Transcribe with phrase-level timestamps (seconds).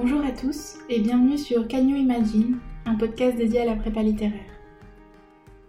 [0.00, 4.54] Bonjour à tous et bienvenue sur Can Imagine, un podcast dédié à la prépa littéraire.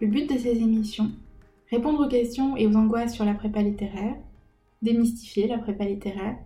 [0.00, 1.10] Le but de ces émissions,
[1.68, 4.14] répondre aux questions et aux angoisses sur la prépa littéraire,
[4.82, 6.36] démystifier la prépa littéraire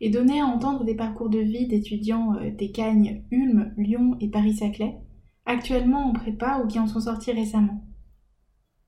[0.00, 4.30] et donner à entendre des parcours de vie d'étudiants euh, des Cagnes, Ulm, Lyon et
[4.30, 4.96] Paris-Saclay,
[5.46, 7.84] actuellement en prépa ou qui en sont sortis récemment.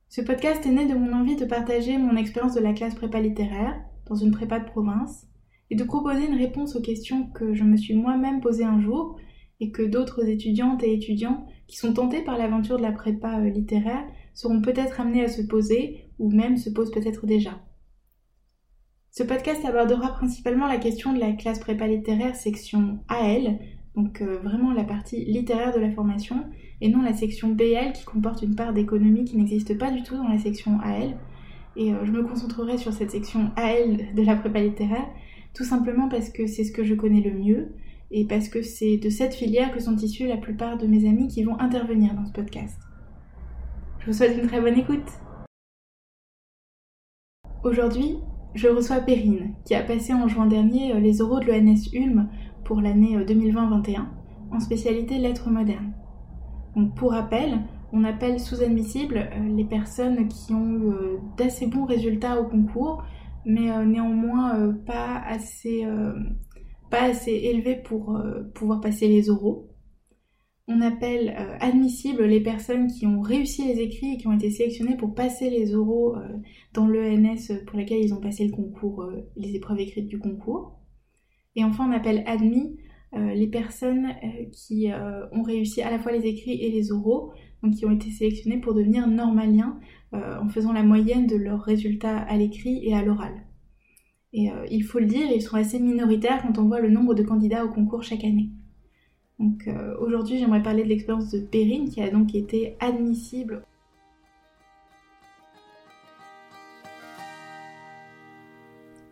[0.08, 3.20] Ce podcast est né de mon envie de partager mon expérience de la classe prépa
[3.20, 5.29] littéraire dans une prépa de province
[5.70, 9.16] et de proposer une réponse aux questions que je me suis moi-même posées un jour
[9.60, 13.48] et que d'autres étudiantes et étudiants qui sont tentés par l'aventure de la prépa euh,
[13.48, 17.60] littéraire seront peut-être amenés à se poser ou même se posent peut-être déjà.
[19.12, 23.58] Ce podcast abordera principalement la question de la classe prépa littéraire section AL,
[23.96, 26.44] donc euh, vraiment la partie littéraire de la formation,
[26.80, 30.16] et non la section BL qui comporte une part d'économie qui n'existe pas du tout
[30.16, 31.18] dans la section AL.
[31.76, 35.08] Et euh, je me concentrerai sur cette section AL de la prépa littéraire,
[35.54, 37.74] tout simplement parce que c'est ce que je connais le mieux,
[38.10, 41.28] et parce que c'est de cette filière que sont issus la plupart de mes amis
[41.28, 42.78] qui vont intervenir dans ce podcast.
[44.00, 45.06] Je vous souhaite une très bonne écoute.
[47.62, 48.16] Aujourd'hui,
[48.54, 52.28] je reçois Perrine, qui a passé en juin dernier euh, les oraux de l'ENS Ulm
[52.64, 54.02] pour l'année 2020-21 euh,
[54.50, 55.92] en spécialité lettres modernes.
[56.74, 57.60] Donc pour rappel,
[57.92, 60.92] on appelle sous-admissibles euh, les personnes qui ont eu
[61.36, 63.04] d'assez bons résultats au concours,
[63.44, 65.86] mais néanmoins pas assez,
[66.90, 68.20] pas assez élevés pour
[68.54, 69.70] pouvoir passer les oraux
[70.70, 74.50] on appelle euh, admissibles les personnes qui ont réussi les écrits et qui ont été
[74.50, 76.28] sélectionnées pour passer les oraux euh,
[76.74, 80.78] dans l'ENS pour lesquels ils ont passé le concours, euh, les épreuves écrites du concours.
[81.56, 82.76] Et enfin, on appelle admis
[83.12, 84.06] les personnes
[84.52, 84.86] qui
[85.32, 88.60] ont réussi à la fois les écrits et les oraux, donc qui ont été sélectionnées
[88.60, 89.80] pour devenir normaliens
[90.12, 93.32] en faisant la moyenne de leurs résultats à l'écrit et à l'oral.
[94.32, 97.22] Et il faut le dire, ils sont assez minoritaires quand on voit le nombre de
[97.22, 98.50] candidats au concours chaque année.
[99.40, 103.64] Donc euh, aujourd'hui, j'aimerais parler de l'expérience de Perrine qui a donc été admissible.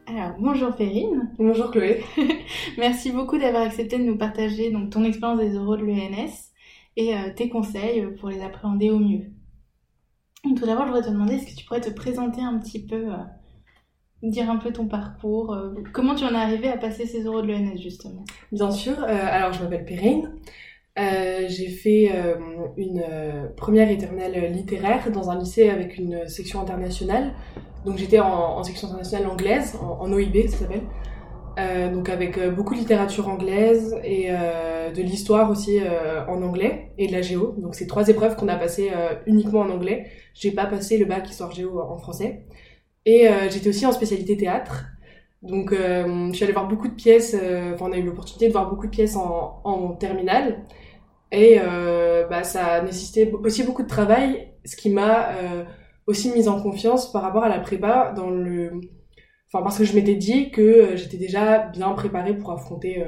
[0.06, 1.32] Alors, bonjour Perrine.
[1.38, 2.02] Bonjour Chloé.
[2.78, 6.52] Merci beaucoup d'avoir accepté de nous partager donc, ton expérience des euros de l'ENS
[6.96, 9.30] et euh, tes conseils pour les appréhender au mieux.
[10.44, 13.12] Tout d'abord, je voudrais te demander, est-ce que tu pourrais te présenter un petit peu
[13.12, 13.16] euh,
[14.22, 15.52] dire un peu ton parcours.
[15.52, 18.24] Euh, comment tu en es arrivé à passer ces euros de l'ENS justement?
[18.52, 18.94] Bien sûr.
[19.02, 20.32] Euh, alors je m'appelle Perrine.
[20.96, 22.12] J'ai fait
[22.76, 23.04] une
[23.56, 27.34] première éternelle littéraire dans un lycée avec une section internationale.
[27.84, 30.82] Donc j'étais en, section internationale anglaise, en, OIB ça s'appelle.
[31.92, 35.80] Donc avec beaucoup de littérature anglaise et de l'histoire aussi
[36.28, 37.54] en anglais et de la géo.
[37.58, 38.90] Donc c'est trois épreuves qu'on a passées
[39.26, 40.06] uniquement en anglais.
[40.34, 42.44] J'ai pas passé le bac histoire géo en français.
[43.08, 44.84] Et euh, j'étais aussi en spécialité théâtre.
[45.40, 47.34] Donc, euh, je suis allée voir beaucoup de pièces.
[47.40, 50.64] Euh, enfin, on a eu l'opportunité de voir beaucoup de pièces en, en terminale.
[51.32, 51.58] Et
[52.30, 55.28] bah, ça a nécessité aussi beaucoup de travail, ce qui m'a
[56.06, 58.80] aussi mise en confiance par rapport à la prépa dans le...
[59.50, 63.02] Enfin, parce que je m'étais dit que j'étais déjà bien préparée pour affronter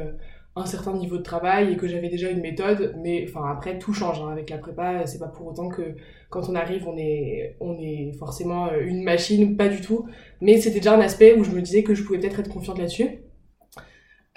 [0.57, 3.93] un certain niveau de travail et que j'avais déjà une méthode mais enfin après tout
[3.93, 4.31] change hein.
[4.33, 5.95] avec la prépa c'est pas pour autant que
[6.29, 10.07] quand on arrive on est on est forcément euh, une machine pas du tout.
[10.41, 12.79] Mais c'était déjà un aspect où je me disais que je pouvais peut-être être confiante
[12.79, 13.23] là-dessus.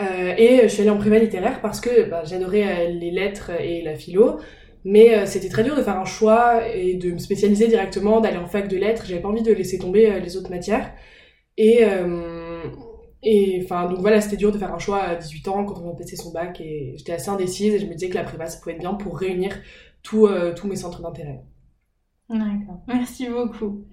[0.01, 3.51] Euh, et je suis allée en prépa littéraire parce que bah, j'adorais euh, les lettres
[3.59, 4.39] et la philo.
[4.85, 8.47] Mais c'était très dur de faire un choix et de me spécialiser directement d'aller en
[8.47, 9.05] fac de lettres.
[9.07, 10.91] J'avais pas envie de laisser tomber les autres matières
[11.57, 11.83] et
[13.25, 15.91] et enfin, donc voilà, c'était dur de faire un choix à 18 ans quand on
[15.91, 18.47] a passé son bac et j'étais assez indécise et je me disais que la prépa,
[18.47, 19.57] ça pouvait être bien pour réunir
[20.13, 21.41] euh, tous mes centres d'intérêt.
[22.29, 23.85] D'accord, merci beaucoup.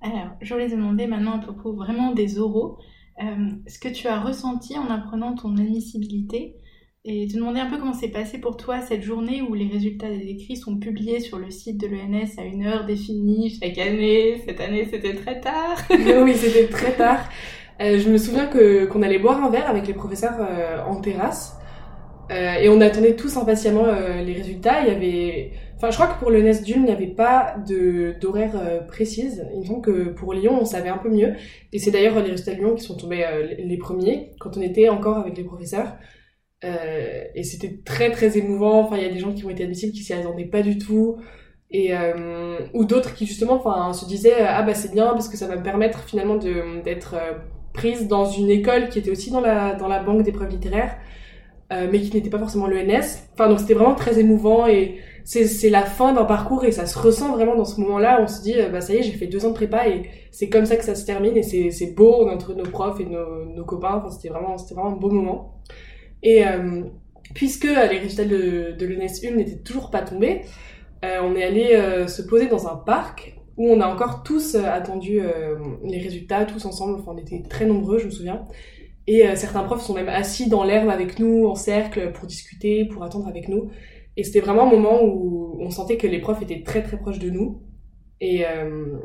[0.00, 2.78] Alors, je voulais demander maintenant à propos vraiment des oraux,
[3.22, 6.56] euh, ce que tu as ressenti en apprenant ton admissibilité
[7.04, 10.10] et te demander un peu comment s'est passé pour toi cette journée où les résultats
[10.10, 14.42] des écrits sont publiés sur le site de l'ENS à une heure définie chaque année.
[14.46, 15.78] Cette année, c'était très tard.
[15.90, 17.26] oui, c'était très tard.
[17.80, 21.00] Euh, je me souviens que qu'on allait boire un verre avec les professeurs euh, en
[21.00, 21.56] terrasse
[22.30, 23.86] euh, et on attendait tous impatiemment
[24.22, 24.82] les résultats.
[24.82, 28.14] Il y avait, enfin, je crois que pour le NES il n'y avait pas de
[28.20, 29.48] d'horaire précise.
[29.54, 31.32] Il me semble que pour Lyon, on savait un peu mieux.
[31.72, 33.24] Et c'est d'ailleurs les résultats de Lyon qui sont tombés
[33.58, 35.96] les premiers quand on était encore avec les professeurs.
[36.64, 38.80] Euh, et c'était très très émouvant.
[38.80, 40.78] Enfin, il y a des gens qui ont été admissibles qui s'y attendaient pas du
[40.78, 41.16] tout,
[41.70, 45.36] et euh, ou d'autres qui justement, enfin, se disaient ah bah c'est bien parce que
[45.36, 47.16] ça va me permettre finalement d'être
[47.72, 50.96] prise dans une école qui était aussi dans la, dans la banque d'épreuves littéraires,
[51.72, 53.28] euh, mais qui n'était pas forcément l'ENS.
[53.34, 56.98] Enfin, donc c'était vraiment très émouvant et c'est la fin d'un parcours et ça se
[56.98, 58.20] ressent vraiment dans ce moment-là.
[58.20, 60.10] On se dit, euh, bah ça y est, j'ai fait deux ans de prépa et
[60.32, 63.44] c'est comme ça que ça se termine et c'est beau entre nos profs et nos,
[63.44, 64.02] nos copains.
[64.04, 65.60] Enfin, c'était vraiment, vraiment un beau moment.
[66.22, 66.82] Et, euh,
[67.34, 70.42] puisque les résultats de, de 1 n'étaient toujours pas tombés,
[71.02, 75.20] on est allé se poser dans un parc où on a encore tous attendu
[75.82, 78.46] les résultats, tous ensemble, enfin on était très nombreux, je me souviens.
[79.06, 83.02] Et certains profs sont même assis dans l'herbe avec nous, en cercle, pour discuter, pour
[83.02, 83.70] attendre avec nous.
[84.16, 87.18] Et c'était vraiment un moment où on sentait que les profs étaient très très proches
[87.18, 87.62] de nous.
[88.20, 88.98] Et, euh,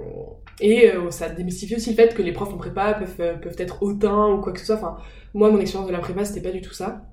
[0.62, 3.56] et euh, ça démystifie aussi le fait que les profs en prépa peuvent, euh, peuvent
[3.58, 4.76] être hautains ou quoi que ce soit.
[4.76, 4.98] Enfin,
[5.34, 7.06] moi, mon expérience de la prépa, c'était pas du tout ça.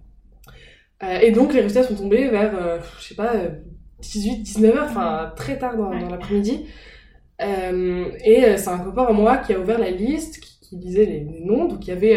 [1.21, 3.33] et donc, les résultats sont tombés vers, je sais pas,
[4.01, 6.67] 18, 19 heures, enfin, très tard dans, dans l'après-midi.
[7.41, 11.27] et c'est un copain à moi qui a ouvert la liste, qui, qui disait les,
[11.45, 11.67] noms.
[11.67, 12.17] Donc, il y avait,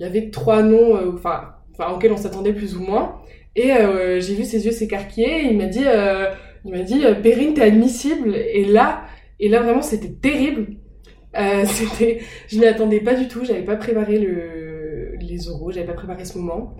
[0.00, 3.20] il y avait trois noms, enfin, enfin, auxquels on s'attendait plus ou moins.
[3.54, 3.70] Et
[4.18, 5.44] j'ai vu ses yeux s'écarquiller.
[5.44, 5.84] Il m'a dit,
[6.64, 8.34] il m'a dit, Perrine, t'es admissible.
[8.34, 9.04] Et là,
[9.40, 10.76] et là, vraiment, c'était terrible.
[11.36, 13.44] Euh, c'était, je m'y attendais pas du tout.
[13.44, 16.76] J'avais pas préparé le, les oraux, j'avais pas préparé ce moment.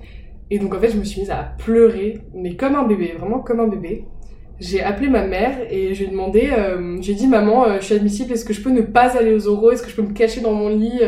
[0.51, 3.41] Et donc, en fait, je me suis mise à pleurer, mais comme un bébé, vraiment
[3.41, 4.07] comme un bébé.
[4.61, 7.85] J'ai appelé ma mère et je lui ai demandé, euh, j'ai dit, maman, euh, je
[7.85, 9.71] suis admissible, est-ce que je peux ne pas aller aux oraux?
[9.71, 11.01] Est-ce que je peux me cacher dans mon lit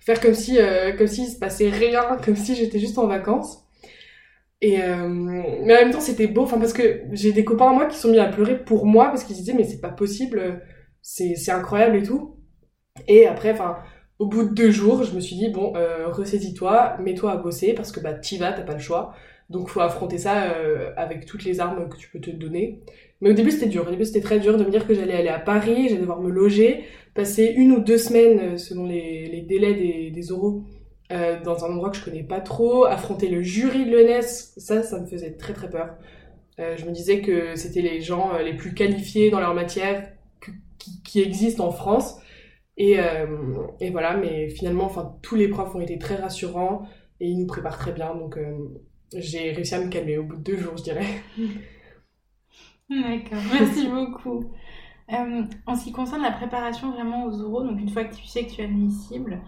[0.00, 0.58] Faire comme si,
[0.98, 3.64] comme se passait rien, comme si j'étais juste en vacances?
[4.60, 7.86] Et mais en même temps, c'était beau, enfin parce que j'ai des copains à moi
[7.86, 10.60] qui sont mis à pleurer pour moi parce qu'ils disaient mais c'est pas possible,
[11.08, 12.36] c'est incroyable et tout.
[13.06, 13.78] Et après, enfin,
[14.18, 17.72] au bout de deux jours, je me suis dit, bon, euh, ressaisis-toi, mets-toi à bosser,
[17.72, 19.14] parce que bah, t'y vas, t'as pas le choix.
[19.48, 22.80] Donc, faut affronter ça euh, avec toutes les armes que tu peux te donner.
[23.20, 23.86] Mais au début, c'était dur.
[23.86, 26.20] Au début, c'était très dur de me dire que j'allais aller à Paris, j'allais devoir
[26.20, 26.84] me loger,
[27.14, 30.64] passer une ou deux semaines, euh, selon les, délais des, oraux,
[31.10, 35.00] dans un endroit que je connais pas trop, affronter le jury de l'ENS, ça, ça
[35.00, 35.96] me faisait très très peur.
[36.58, 40.06] Je me disais que c'était les gens les plus qualifiés dans leur matière,
[41.04, 42.20] qui, existe en France.
[42.76, 46.82] Et, euh, et, voilà, mais finalement, enfin, tous les profs ont été très rassurants
[47.20, 48.14] et ils nous préparent très bien.
[48.14, 48.56] Donc, euh,
[49.14, 51.06] j'ai réussi à me calmer au bout de deux jours, je dirais.
[52.90, 54.50] D'accord, merci beaucoup.
[55.12, 58.26] Euh, en ce qui concerne la préparation vraiment aux oraux, donc une fois que tu
[58.26, 59.40] sais que tu es admissible,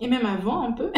[0.00, 0.90] et même avant un peu,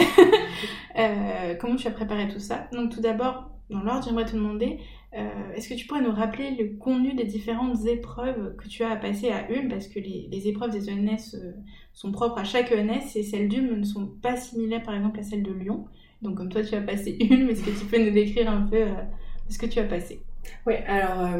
[1.61, 2.69] comment tu as préparé tout ça?
[2.73, 4.79] Donc tout d'abord, dans l'ordre, j'aimerais te demander,
[5.15, 8.91] euh, est-ce que tu pourrais nous rappeler le contenu des différentes épreuves que tu as
[8.91, 9.69] à passer à une?
[9.69, 11.53] Parce que les, épreuves des ENS euh,
[11.95, 15.23] sont propres à chaque ENS et celles d'Ulm ne sont pas similaires par exemple à
[15.23, 15.87] celles de Lyon.
[16.21, 18.77] Donc comme toi tu as passé mais est-ce que tu peux nous décrire un peu
[18.77, 19.03] euh,
[19.49, 20.21] ce que tu as passé?
[20.67, 21.37] Oui, alors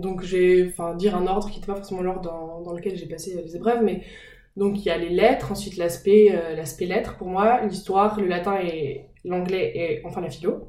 [0.00, 3.34] donc j'ai enfin dire un ordre qui n'est pas forcément l'ordre dans, lequel j'ai passé
[3.42, 4.02] les épreuves, mais
[4.56, 8.56] donc il y a les lettres, ensuite l'aspect l'aspect lettres pour moi, l'histoire, le latin
[8.60, 10.68] et l'anglais et enfin la philo.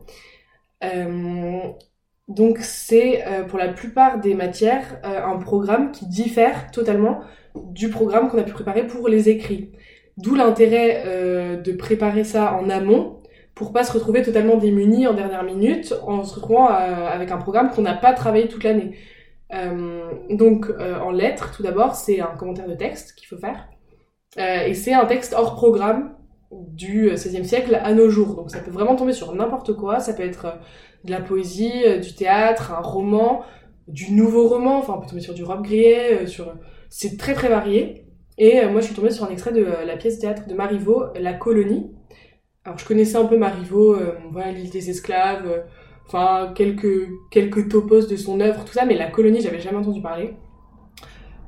[2.27, 7.21] Donc c'est euh, pour la plupart des matières euh, un programme qui diffère totalement
[7.55, 9.71] du programme qu'on a pu préparer pour les écrits.
[10.17, 13.21] D'où l'intérêt euh, de préparer ça en amont
[13.53, 17.69] pour pas se retrouver totalement démuni en dernière minute en se retrouvant avec un programme
[17.69, 18.97] qu'on n'a pas travaillé toute l'année.
[20.29, 23.69] donc en lettres, tout d'abord, c'est un commentaire de texte qu'il faut faire.
[24.37, 26.17] et c'est un texte hors programme
[26.51, 28.35] du XVIe siècle à nos jours.
[28.35, 30.01] Donc ça peut vraiment tomber sur n'importe quoi.
[30.01, 30.59] Ça peut être
[31.05, 33.43] de la poésie, euh, du théâtre, un roman,
[33.87, 36.53] du nouveau roman, enfin on peut tomber sur du Rob Grillet, euh, sur...
[36.89, 38.07] c'est très très varié.
[38.37, 41.05] Et euh, moi je suis tombée sur un extrait de la pièce théâtre de Marivaux,
[41.19, 41.91] La Colonie.
[42.65, 43.95] Alors je connaissais un peu Marivaux,
[44.31, 45.63] voilà l'île des esclaves,
[46.07, 50.01] enfin quelques quelques topos de son œuvre, tout ça, mais La Colonie j'avais jamais entendu
[50.01, 50.33] parler.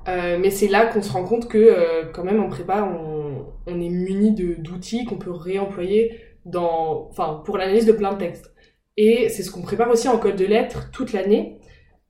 [0.06, 4.32] mais c'est là qu'on se rend compte que quand même en prépa on, est muni
[4.60, 7.10] d'outils qu'on peut réemployer dans,
[7.44, 8.54] pour l'analyse de plein de textes.
[8.98, 11.60] Et c'est ce qu'on prépare aussi en code de lettres toute l'année,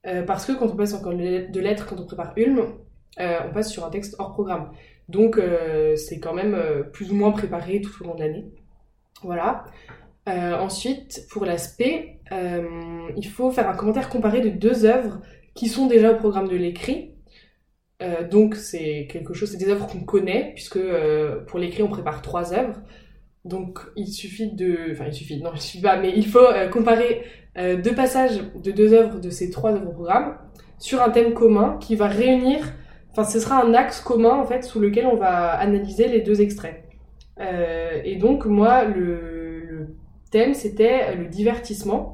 [0.07, 2.59] euh, parce que quand on passe en code de lettres, quand on prépare Ulm,
[3.19, 4.71] euh, on passe sur un texte hors programme.
[5.09, 6.57] Donc euh, c'est quand même
[6.93, 8.45] plus ou moins préparé tout au long de l'année.
[9.21, 9.65] Voilà.
[10.27, 15.21] ensuite, pour l'aspect, il faut faire un commentaire comparé de deux œuvres
[15.55, 17.15] qui sont déjà au programme de l'écrit.
[18.29, 20.79] donc c'est quelque chose, c'est des œuvres qu'on connaît, puisque
[21.47, 22.79] pour l'écrit on prépare trois œuvres.
[23.47, 24.91] Donc il suffit de...
[24.91, 27.23] Enfin il suffit, non il suffit pas, mais il faut euh, comparer
[27.57, 30.37] euh, deux passages de deux œuvres de ces trois œuvres au programme
[30.79, 32.59] sur un thème commun qui va réunir...
[33.11, 36.39] Enfin ce sera un axe commun en fait sous lequel on va analyser les deux
[36.39, 36.83] extraits.
[37.39, 39.95] Euh, et donc moi le,
[40.29, 42.13] thème c'était le divertissement.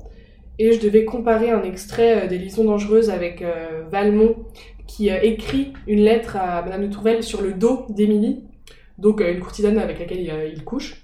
[0.59, 3.43] Et je devais comparer un extrait des Liaisons dangereuses avec
[3.89, 4.35] Valmont
[4.87, 8.43] qui écrit une lettre à Madame de Tourvel sur le dos d'Émilie,
[8.99, 11.02] donc une courtisane avec laquelle il couche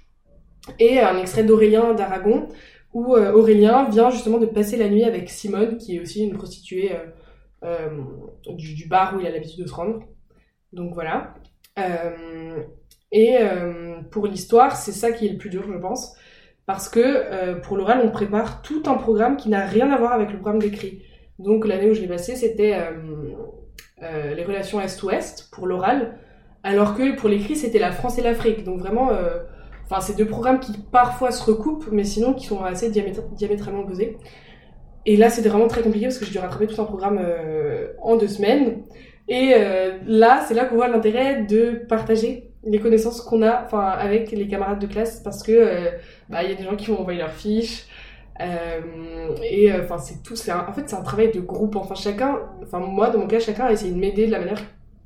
[0.78, 2.48] et un extrait d'Aurélien d'Aragon
[2.92, 6.36] où euh, Aurélien vient justement de passer la nuit avec Simone, qui est aussi une
[6.36, 7.06] prostituée euh,
[7.64, 10.00] euh, du, bar où il a l'habitude de se rendre.
[10.72, 11.34] Donc voilà.
[13.12, 13.38] et
[14.12, 16.14] pour l'histoire, c'est ça qui est le plus dur, je pense,
[16.64, 20.30] parce que pour l'oral, on prépare tout un programme qui n'a rien à voir avec
[20.30, 21.02] le programme d'écrit.
[21.40, 22.78] Donc l'année où je l'ai passé, c'était
[24.00, 26.18] les relations Est-Ouest pour l'oral,
[26.62, 28.62] alors que pour l'écrit, c'était la France et l'Afrique.
[28.62, 29.10] Donc vraiment,
[29.90, 34.16] enfin, c'est deux programmes qui parfois se recoupent, mais sinon qui sont assez diamétralement opposés.
[35.06, 37.88] Et là, c'était vraiment très compliqué parce que j'ai dû rattraper tout un programme euh,
[38.02, 38.82] en deux semaines.
[39.28, 44.32] Et euh, là, c'est là qu'on voit l'intérêt de partager les connaissances qu'on a avec
[44.32, 45.90] les camarades de classe parce que euh,
[46.28, 47.86] bah il y a des gens qui vont envoyer leurs fiches
[48.38, 53.10] et enfin c'est tout en fait c'est un travail de groupe enfin chacun enfin moi
[53.10, 54.60] dans mon cas chacun a essayé de m'aider de la manière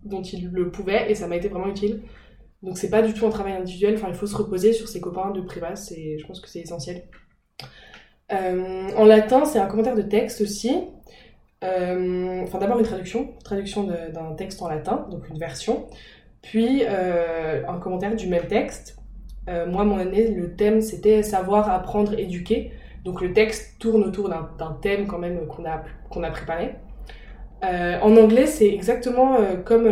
[0.04, 2.02] dont il le pouvait et ça m'a été vraiment utile
[2.64, 5.00] donc c'est pas du tout un travail individuel enfin il faut se reposer sur ses
[5.00, 7.04] copains de prépa et je pense que c'est essentiel
[8.32, 10.82] euh, en latin, c'est un commentaire de texte aussi.
[11.62, 15.86] Euh, d'abord une traduction, traduction d'un texte en latin, donc une version,
[16.42, 18.98] puis euh, un commentaire du même texte.
[19.46, 22.72] moi, mon année, le thème, c'était savoir, apprendre, éduquer.
[23.04, 26.76] Donc le texte tourne autour d'un thème quand même qu'on a, qu'on a préparé.
[27.62, 29.88] En anglais, c'est exactement comme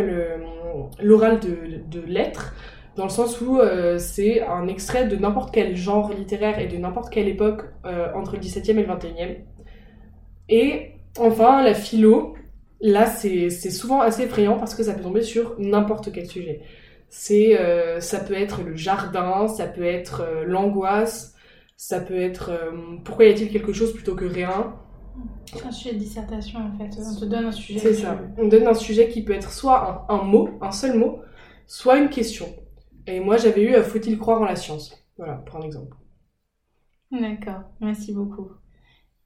[1.01, 2.53] l'oral de, lettres
[2.95, 6.77] dans le sens où euh, c'est un extrait de n'importe quel genre littéraire et de
[6.77, 9.37] n'importe quelle époque euh, entre le 17e et le 21e.
[10.49, 12.35] Et enfin, la philo,
[12.81, 16.61] là c'est souvent assez effrayant parce que ça peut tomber sur n'importe quel sujet.
[17.09, 21.35] C'est euh, ça peut être le jardin, ça peut être l'angoisse,
[21.77, 22.51] ça peut être
[23.03, 24.75] pourquoi y a-t-il quelque chose plutôt que rien?
[25.65, 27.79] Un sujet de dissertation en fait, on te donne un sujet.
[27.79, 31.21] C'est ça, on donne un sujet qui peut être soit un mot, un seul mot,
[31.67, 32.47] soit une question.
[33.05, 34.95] Et moi, j'avais eu euh, Faut-il croire en la science?
[35.17, 35.95] Voilà, pour un exemple.
[37.11, 38.49] D'accord, merci beaucoup.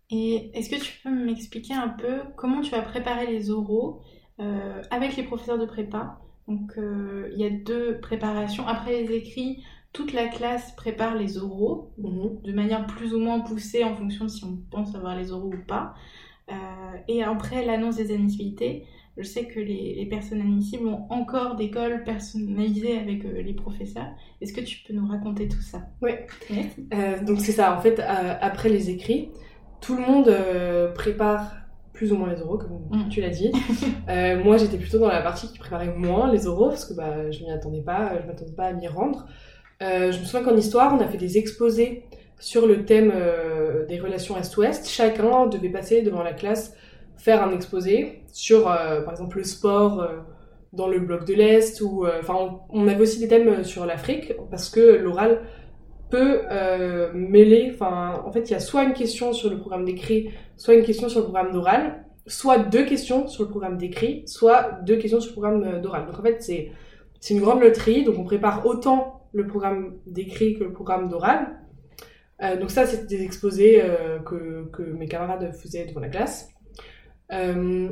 [0.09, 4.01] Et est-ce que tu peux m'expliquer un peu comment tu as préparé les oraux
[4.39, 6.19] euh, avec les professeurs de prépa?
[6.47, 8.65] Donc, euh, il y a deux préparations.
[8.67, 9.63] Après les écrits,
[9.97, 12.41] toute la classe prépare les oraux mhm.
[12.43, 15.51] de manière plus ou moins poussée en fonction de si on pense avoir les oraux
[15.51, 15.95] ou pas.
[17.07, 18.85] et après l'annonce des admissibilités,
[19.17, 24.07] je sais que les, personnes admissibles ont encore des cols personnalisés avec euh, les professeurs.
[24.41, 25.81] Est-ce que tu peux nous raconter tout ça?
[26.01, 26.11] Oui.
[26.93, 29.31] Euh, donc c'est ça, en fait, euh, après les écrits,
[29.81, 30.31] tout le monde
[30.93, 31.55] prépare
[31.93, 33.09] plus ou moins les oraux, comme mm.
[33.09, 33.51] tu l'as dit.
[34.43, 37.43] moi, j'étais plutôt dans la partie qui préparait moins les oraux, parce que bah, je
[37.43, 39.25] m'y attendais pas, je m'attendais pas à m'y rendre.
[39.81, 42.03] Je me souviens qu'en histoire, on a fait des exposés
[42.39, 43.13] sur le thème
[43.87, 44.87] des relations Est-Ouest.
[44.87, 46.73] Chacun devait passer devant la classe
[47.17, 50.17] faire un exposé sur, euh, par exemple, le sport euh,
[50.73, 54.33] dans le bloc de l'Est, ou euh, enfin, on, avait aussi des thèmes sur l'Afrique,
[54.49, 55.41] parce que l'oral
[56.09, 56.43] peut
[57.13, 60.85] mêler, en fait, il y a soit une question sur le programme d'écrit, soit une
[60.85, 65.19] question sur le programme d'oral, soit deux questions sur le programme d'écrit, soit deux questions
[65.19, 66.05] sur le programme d'oral.
[66.05, 66.71] Donc en fait, c'est
[67.19, 71.59] c'est une grande loterie, donc on prépare autant le programme d'écrit que le programme d'oral.
[72.59, 73.81] donc ça, c'était des exposés
[74.25, 76.53] que, que mes camarades faisaient devant la classe.
[77.33, 77.89] Euh,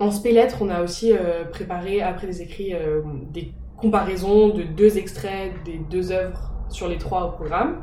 [0.00, 3.00] en spé-lettres, on a aussi euh, préparé, après les écrits, euh,
[3.32, 7.82] des comparaisons de deux extraits des deux œuvres sur les trois au programme.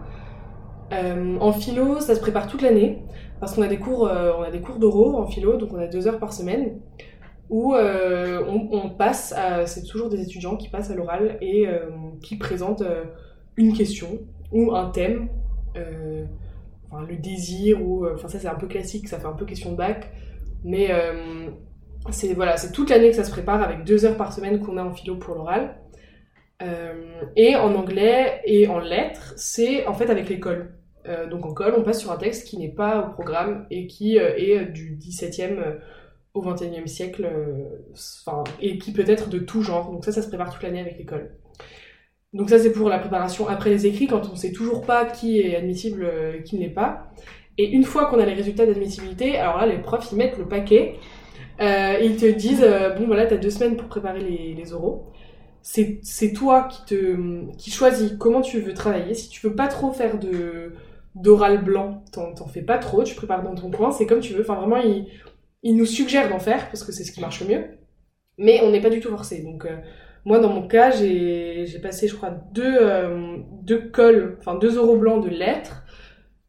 [0.91, 3.03] en philo, ça se prépare toute l'année
[3.39, 6.07] parce qu'on a des cours, a des cours d'oraux en philo, donc on a deux
[6.07, 6.79] heures par semaine
[7.50, 9.35] où on, passe,
[9.65, 11.67] c'est toujours des étudiants qui passent à l'oral et
[12.21, 12.83] qui présentent
[13.57, 14.19] une question
[14.51, 15.29] ou un thème,
[15.75, 19.71] enfin, le désir ou, enfin ça c'est un peu classique, ça fait un peu question
[19.71, 20.12] de bac.
[20.63, 21.50] Mais euh,
[22.09, 24.77] c'est voilà, c'est toute l'année que ça se prépare avec deux heures par semaine qu'on
[24.77, 25.77] a en philo pour l'oral.
[26.62, 30.75] Euh, et en anglais et en lettres, c'est en fait avec l'école.
[31.07, 33.88] Euh, donc en colle, on passe sur un texte qui n'est pas au programme et
[33.88, 35.79] qui est du 17e
[36.33, 37.29] au 21e siècle,
[38.25, 39.91] enfin, et qui peut être de tout genre.
[39.91, 41.35] Donc ça, ça se prépare toute l'année avec l'école.
[42.33, 45.39] Donc ça, c'est pour la préparation après les écrits, quand on sait toujours pas qui
[45.39, 46.11] est admissible,
[46.43, 47.11] qui ne l'est pas.
[47.57, 50.47] Et une fois qu'on a les résultats d'admissibilité, alors là, les profs, ils mettent le
[50.47, 50.95] paquet.
[51.61, 55.11] Euh, ils te disent, euh, bon voilà, t'as deux semaines pour préparer les, oraux.
[55.61, 59.13] C'est toi qui te qui choisis comment tu veux travailler.
[59.13, 60.73] Si tu veux pas trop faire de
[61.15, 64.41] d'oral blanc, t'en fais pas trop, tu prépares dans ton coin, c'est comme tu veux.
[64.41, 65.07] Enfin vraiment, ils,
[65.63, 67.65] ils nous suggèrent d'en faire parce que c'est ce qui marche mieux.
[68.38, 69.41] Mais on n'est pas du tout forcé.
[69.41, 69.77] Donc euh,
[70.25, 74.98] moi, dans mon cas, j'ai passé, je crois, deux, euh, deux cols, enfin deux oraux
[74.98, 75.84] blancs de lettres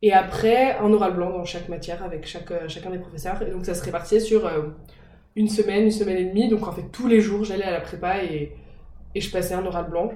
[0.03, 3.41] et après, un oral blanc dans chaque matière avec euh, chacun des professeurs.
[3.43, 4.51] Et donc ça se répartissait sur
[5.37, 6.49] une semaine, une semaine et demie.
[6.49, 8.53] Donc en fait, tous les jours, j'allais à la prépa et
[9.15, 10.13] je passais un oral blanc.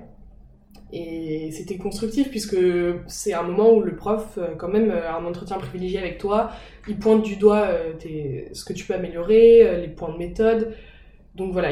[0.93, 2.57] Et c'était constructif puisque
[3.07, 6.51] c'est un moment où le prof, euh, quand même, a un entretien privilégié avec toi.
[6.89, 7.69] Il pointe du doigt
[8.53, 10.75] ce que tu peux améliorer, les points de méthode.
[11.35, 11.69] Donc voilà,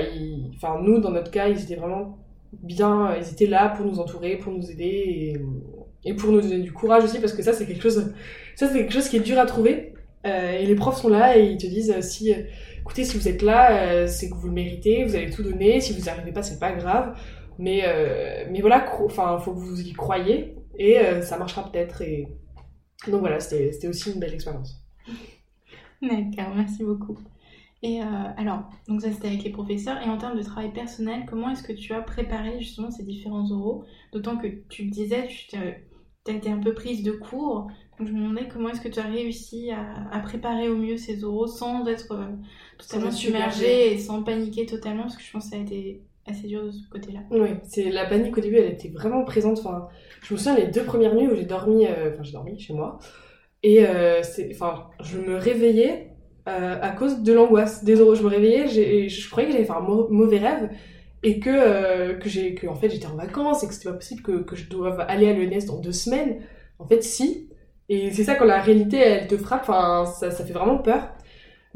[0.54, 2.18] enfin, nous, dans notre cas, ils étaient vraiment
[2.52, 5.40] bien, ils étaient là pour nous entourer, pour nous aider.
[6.04, 8.12] Et, pour nous donner du courage aussi, parce que ça, c'est quelque chose,
[8.54, 9.94] ça, c'est quelque chose qui est dur à trouver.
[10.24, 12.32] Euh, et les profs sont là et ils te disent si,
[12.80, 15.80] écoutez, si vous êtes là, c'est que vous le méritez, vous allez tout donner.
[15.80, 17.16] Si vous n'y arrivez pas, c'est pas grave.
[17.58, 17.84] Mais,
[18.50, 22.02] mais voilà, enfin, faut que vous y croyez et ça marchera peut-être.
[22.02, 22.28] Et
[23.08, 24.82] donc voilà, c'était aussi une belle expérience.
[26.02, 27.18] D'accord, merci beaucoup.
[27.82, 30.00] Et euh, alors, donc ça c'était avec les professeurs.
[30.02, 33.50] Et en termes de travail personnel, comment est-ce que tu as préparé justement ces différents
[33.50, 33.84] oraux?
[34.12, 37.68] D'autant que tu le disais, tu as été un peu prise de cours.
[37.98, 41.24] Donc je me demandais comment est-ce que tu as réussi à, préparer au mieux ces
[41.24, 42.26] oraux sans être euh,
[42.78, 45.02] totalement submergée et sans paniquer totalement?
[45.02, 47.20] Parce que je pense que ça a été assez dur de ce côté-là.
[47.30, 49.58] Oui, c'est la panique au début, elle était vraiment présente.
[49.58, 49.88] Enfin,
[50.22, 52.74] je me souviens les deux premières nuits où j'ai dormi, euh, enfin j'ai dormi chez
[52.74, 52.98] moi,
[53.62, 53.84] et
[54.22, 56.16] c'est, enfin, je me réveillais
[56.48, 57.84] euh, à cause de l'angoisse.
[58.00, 60.70] Oraux, je me réveillais, je croyais que j'allais faire un mauvais rêve
[61.24, 63.96] et que, euh, que j'ai que en fait j'étais en vacances et que c'était pas
[63.96, 66.42] possible que, que je doive aller à l'ENS dans deux semaines.
[66.78, 67.50] En fait, si.
[67.88, 71.15] Et c'est ça quand la réalité elle te frappe, enfin ça, ça fait vraiment peur.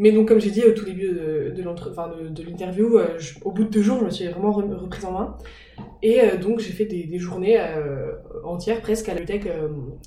[0.00, 3.82] Mais donc comme j'ai dit au tout début de, l'interview, euh, au bout de deux
[3.82, 5.36] jours, je me suis vraiment reprise en main.
[6.02, 7.60] Et donc j'ai fait des, journées
[8.44, 9.52] entières presque à la bibliothèque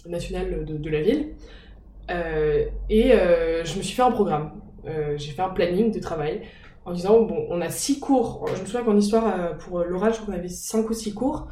[0.07, 1.35] nationale de, la ville.
[2.11, 4.61] Euh, et euh, je me suis fait un programme.
[4.85, 6.41] Euh, j'ai fait un planning de travail
[6.85, 8.45] en disant bon, on a six cours.
[8.55, 11.47] Je me souviens qu'en histoire, pour l'oral, je crois qu'on avait cinq ou six cours.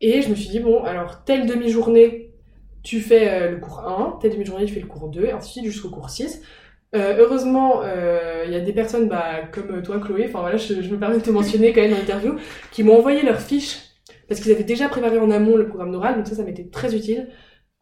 [0.00, 2.34] Et je me suis dit, bon, alors, telle demi-journée,
[2.82, 5.52] tu fais le cours 1, telle demi-journée, tu fais le cours 2, et ainsi de
[5.52, 6.42] suite jusqu'au cours 6.
[6.94, 11.18] Heureusement, il y a des personnes bah, comme toi, Chloé, enfin voilà, je, me permets
[11.18, 12.36] de te mentionner quand même dans l'interview,
[12.72, 13.86] qui m'ont envoyé leurs fiches
[14.28, 16.94] parce qu'ils avaient déjà préparé en amont le programme d'oral, donc ça, ça m'était très
[16.94, 17.28] utile.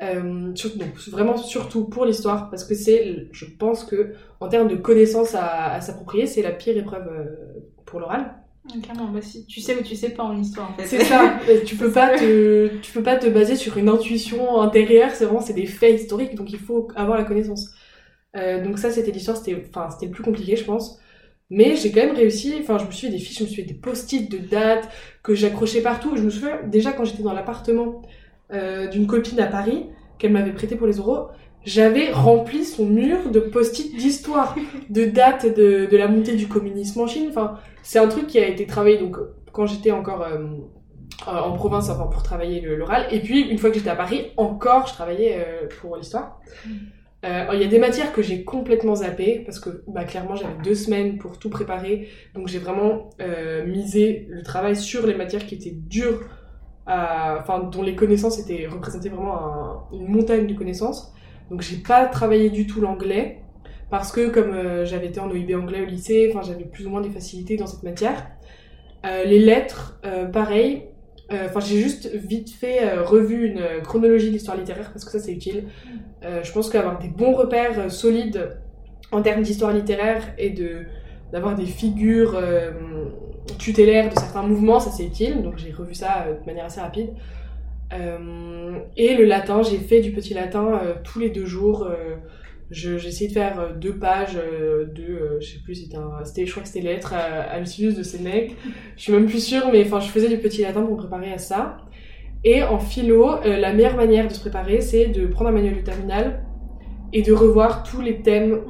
[0.02, 4.76] Euh, donc, vraiment surtout pour l'histoire, parce que c'est, je pense que en termes de
[4.76, 7.24] connaissances à, s'approprier, c'est la pire épreuve euh,
[7.86, 8.34] pour l'oral.
[8.82, 10.86] Clairement, bah si, tu sais ou tu sais pas en histoire en fait.
[10.86, 15.10] C'est ça, tu peux pas te, tu peux pas te baser sur une intuition intérieure,
[15.12, 17.74] c'est vraiment, c'est des faits historiques, donc il faut avoir la connaissance.
[18.36, 21.00] Euh, donc ça, c'était l'histoire, c'était, le plus compliqué, je pense.
[21.50, 23.62] Mais j'ai quand même réussi, enfin, je me suis fait des fiches, je me suis
[23.62, 24.88] fait des post-it de dates
[25.22, 26.16] que j'accrochais partout.
[26.16, 28.02] Je me souviens, déjà quand j'étais dans l'appartement,
[28.52, 29.86] euh, d'une copine à Paris
[30.18, 31.28] qu'elle m'avait prêté pour les oraux,
[31.64, 34.54] j'avais rempli son mur de post-it d'histoire,
[34.90, 37.26] de dates de, de, la montée du communisme en Chine.
[37.28, 39.16] Enfin, c'est un truc qui a été travaillé donc
[39.52, 40.46] quand j'étais encore euh,
[41.26, 43.06] en province, enfin pour travailler l'oral.
[43.10, 45.46] Et puis une fois que j'étais à Paris, encore je travaillais
[45.80, 46.40] pour l'histoire.
[47.24, 47.54] Mm.
[47.54, 50.74] Il y a des matières que j'ai complètement zappées parce que bah, clairement j'avais deux
[50.74, 53.10] semaines pour tout préparer, donc j'ai vraiment
[53.66, 56.20] misé le travail sur les matières qui étaient dures
[56.86, 61.14] enfin, dont les connaissances étaient représentaient vraiment une montagne de connaissances.
[61.50, 63.44] Donc j'ai pas travaillé du tout l'anglais
[63.90, 67.00] parce que comme euh, j'avais été en OIB anglais au lycée, j'avais plus ou moins
[67.00, 68.26] des facilités dans cette matière.
[69.06, 70.88] Euh, les lettres, euh, pareil.
[71.46, 75.64] Enfin j'ai juste vite fait revu une chronologie d'histoire littéraire parce que ça c'est utile.
[76.22, 78.56] je pense qu'avoir des bons repères solides
[79.12, 80.84] en termes d'histoire littéraire et de
[81.32, 82.38] d'avoir des figures
[83.58, 86.80] tutélaire de certains mouvements, ça c'est utile, donc j'ai revu ça euh, de manière assez
[86.80, 87.10] rapide.
[87.92, 91.88] Euh, et le latin, j'ai fait du petit latin euh, tous les deux jours.
[92.70, 96.86] J'ai essayé de faire deux pages de, je sais plus, c'était je crois que c'était
[96.86, 98.56] lettres à, à de Sénèque.
[98.96, 101.32] Je suis même plus sûre, mais enfin, je faisais du petit latin pour me préparer
[101.32, 101.78] à ça.
[102.42, 105.80] Et en philo, la meilleure manière de se préparer, c'est de prendre un manuel de
[105.80, 106.44] terminal
[107.12, 108.60] et de revoir tous les thèmes,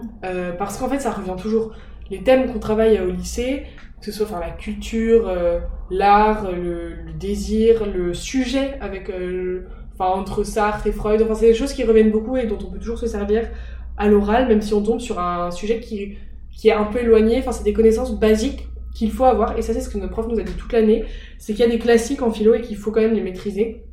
[0.59, 1.73] parce qu'en fait, ça revient toujours.
[2.11, 3.65] Les thèmes qu'on travaille au lycée,
[4.05, 10.11] que ce soit enfin, la culture, euh, l'art, le, désir, le sujet avec, euh, enfin,
[10.11, 11.23] entre Sartre et Freud.
[11.23, 13.49] Enfin, c'est des choses qui reviennent beaucoup et dont on peut toujours se servir
[13.97, 16.17] à l'oral, même si on tombe sur un sujet qui,
[16.53, 17.39] qui est un peu éloigné.
[17.39, 19.59] Enfin, c'est des connaissances basiques qu'il faut avoir.
[19.59, 21.05] Et ça, c'est ce que notre prof nous a dit toute l'année.
[21.39, 23.85] C'est qu'il y a des classiques en philo et qu'il faut quand même les maîtriser.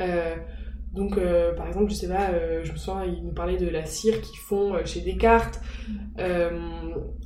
[0.00, 0.34] Euh,
[0.92, 3.68] donc, euh, par exemple, je sais pas, euh, je me souviens, il nous parlait de
[3.68, 5.60] la cire qu'ils font chez Descartes.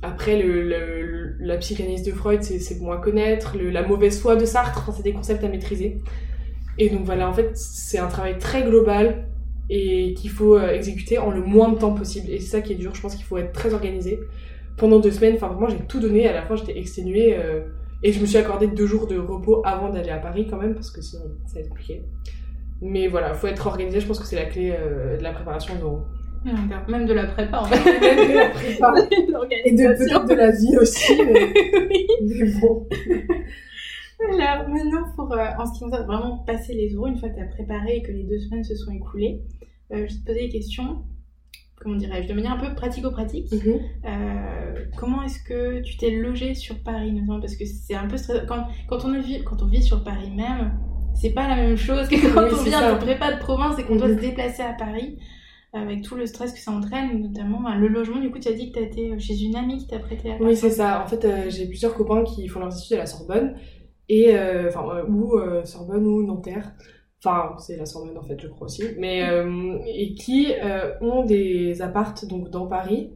[0.03, 0.43] après,
[1.39, 3.57] la psychanalyse de Freud, c'est bon à connaître.
[3.57, 6.01] la mauvaise foi de Sartre, c'est des concepts à maîtriser.
[6.77, 9.25] Et donc voilà, en fait, c'est un travail très global
[9.69, 12.29] et qu'il faut exécuter en le moins de temps possible.
[12.29, 14.19] Et c'est ça qui est dur, je pense qu'il faut être très organisé.
[14.77, 16.27] Pendant deux semaines, enfin vraiment, j'ai tout donné.
[16.27, 17.37] À la fin, j'étais exténuée.
[18.03, 20.75] et je me suis accordé deux jours de repos avant d'aller à Paris quand même,
[20.75, 22.03] parce que sinon, ça va être compliqué.
[22.81, 25.75] Mais voilà, faut être organisé, je pense que c'est la clé euh, de la préparation
[25.75, 26.01] d'euro.
[26.87, 27.99] Même de la prépa, en fait.
[27.99, 28.93] Même de la prépa.
[29.65, 31.53] Et de peut-être de la vie aussi, mais,
[32.21, 32.87] mais bon.
[34.39, 37.35] Alors, maintenant, pour, euh, en ce qui concerne vraiment passer les euros, une fois que
[37.35, 39.41] tu as préparé et que les deux semaines se sont écoulées,
[39.93, 41.03] euh, je te posais des questions,
[41.75, 43.51] comment dirais-je, de manière un peu pratico-pratique.
[43.51, 43.79] Mhm.
[44.97, 47.39] comment est-ce que tu t'es logé sur Paris, notamment?
[47.39, 48.45] Parce que c'est un peu stressant.
[48.47, 50.77] Quand, quand, on vit, quand on vit sur Paris même,
[51.13, 53.83] c'est pas la même chose que quand Oui, on vient de prépa de province et
[53.83, 54.15] qu'on doit Mhm.
[54.17, 55.17] se déplacer à Paris
[55.73, 58.19] avec tout le stress que ça entraîne, notamment ben, le logement.
[58.19, 60.31] Du coup, tu as dit que tu as été chez une amie qui t'a prêté
[60.31, 61.03] à Oui, c'est ça.
[61.03, 63.55] En fait, euh, j'ai plusieurs copains qui font études à la Sorbonne,
[64.09, 66.73] et, euh, enfin, euh, ou euh, Sorbonne ou Nanterre.
[67.23, 68.83] Enfin, c'est la Sorbonne en fait, je crois aussi.
[68.99, 69.23] Mais,
[69.87, 70.53] et qui
[71.01, 73.13] ont des appartes donc, dans Paris.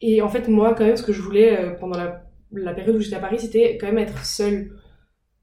[0.00, 1.98] Et en fait, moi, quand même, ce que je voulais pendant
[2.50, 4.72] la, période où j'étais à Paris, c'était quand même être seule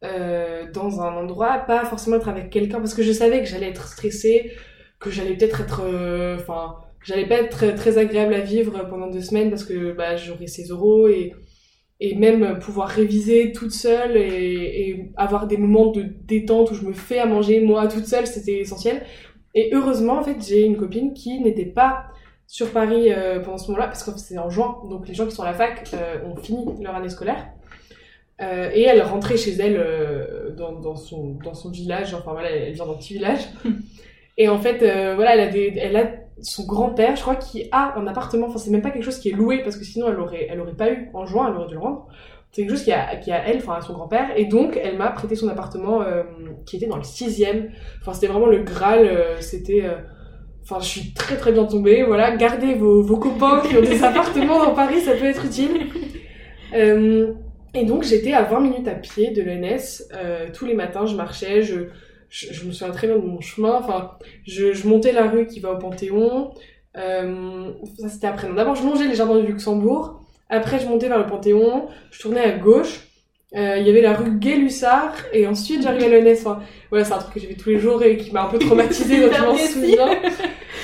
[0.02, 3.88] dans un endroit, pas forcément être avec quelqu'un, parce que je savais que j'allais être
[3.88, 4.52] stressée,
[5.00, 5.82] que j'allais peut-être être.
[6.42, 10.48] Enfin, j'allais pas être très, agréable à vivre pendant deux semaines parce que bah, j'aurais
[10.48, 11.34] ces euros et,
[12.00, 16.84] et même pouvoir réviser toute seule et, et avoir des moments de détente où je
[16.84, 19.04] me fais à manger moi toute seule, c'était essentiel.
[19.54, 22.08] Et heureusement, en fait, j'ai une copine qui n'était pas
[22.46, 25.34] sur Paris euh, pendant ce moment-là parce que c'est en juin, donc les gens qui
[25.34, 27.48] sont à la fac euh, ont fini leur année scolaire.
[28.42, 32.74] Euh, et elle rentrait chez elle dans, dans, son, dans son village, enfin voilà, elle
[32.74, 33.42] vient d'un petit village.
[34.38, 34.80] Et en fait,
[35.16, 38.48] voilà, elle a, des, elle a son grand-père, je crois, qui a un appartement.
[38.48, 40.60] Enfin, c'est même pas quelque chose qui est loué parce que sinon elle aurait, elle
[40.60, 42.08] aurait pas eu en juin, elle aurait dû le rendre.
[42.52, 44.30] C'est quelque chose qui a, qui a elle, enfin à son grand-père.
[44.38, 46.24] Et donc, elle m'a prêté son appartement euh,
[46.66, 47.70] qui était dans le sixième.
[48.02, 49.06] Enfin, c'était vraiment le Graal.
[49.06, 49.84] euh, c'était.
[49.84, 49.96] euh,
[50.64, 52.02] Enfin, je suis très très bien tombée.
[52.04, 55.88] Voilà, gardez vos, vos copains qui ont des appartements dans Paris, ça peut être utile.
[57.74, 60.04] Et donc, j'étais à 20 minutes à pied de l'ENS.
[60.54, 61.76] Tous les matins, je marchais, je,
[62.36, 63.76] je, je me souviens très bien de mon chemin.
[63.82, 64.12] Enfin,
[64.46, 66.52] je, je montais la rue qui va au Panthéon.
[66.98, 68.54] Euh, ça, c'était après.
[68.54, 70.22] D'abord, je longeais les jardins du Luxembourg.
[70.50, 71.88] Après, je montais vers le Panthéon.
[72.12, 73.08] Je tournais à gauche.
[73.56, 75.14] Euh, Il y avait la rue Gay-Lussard.
[75.32, 76.34] Et ensuite, j'arrivais à.
[76.34, 78.50] Enfin, voilà, c'est un truc que j'ai fait tous les jours et qui m'a un
[78.50, 80.10] peu traumatisée, donc je m'en souviens.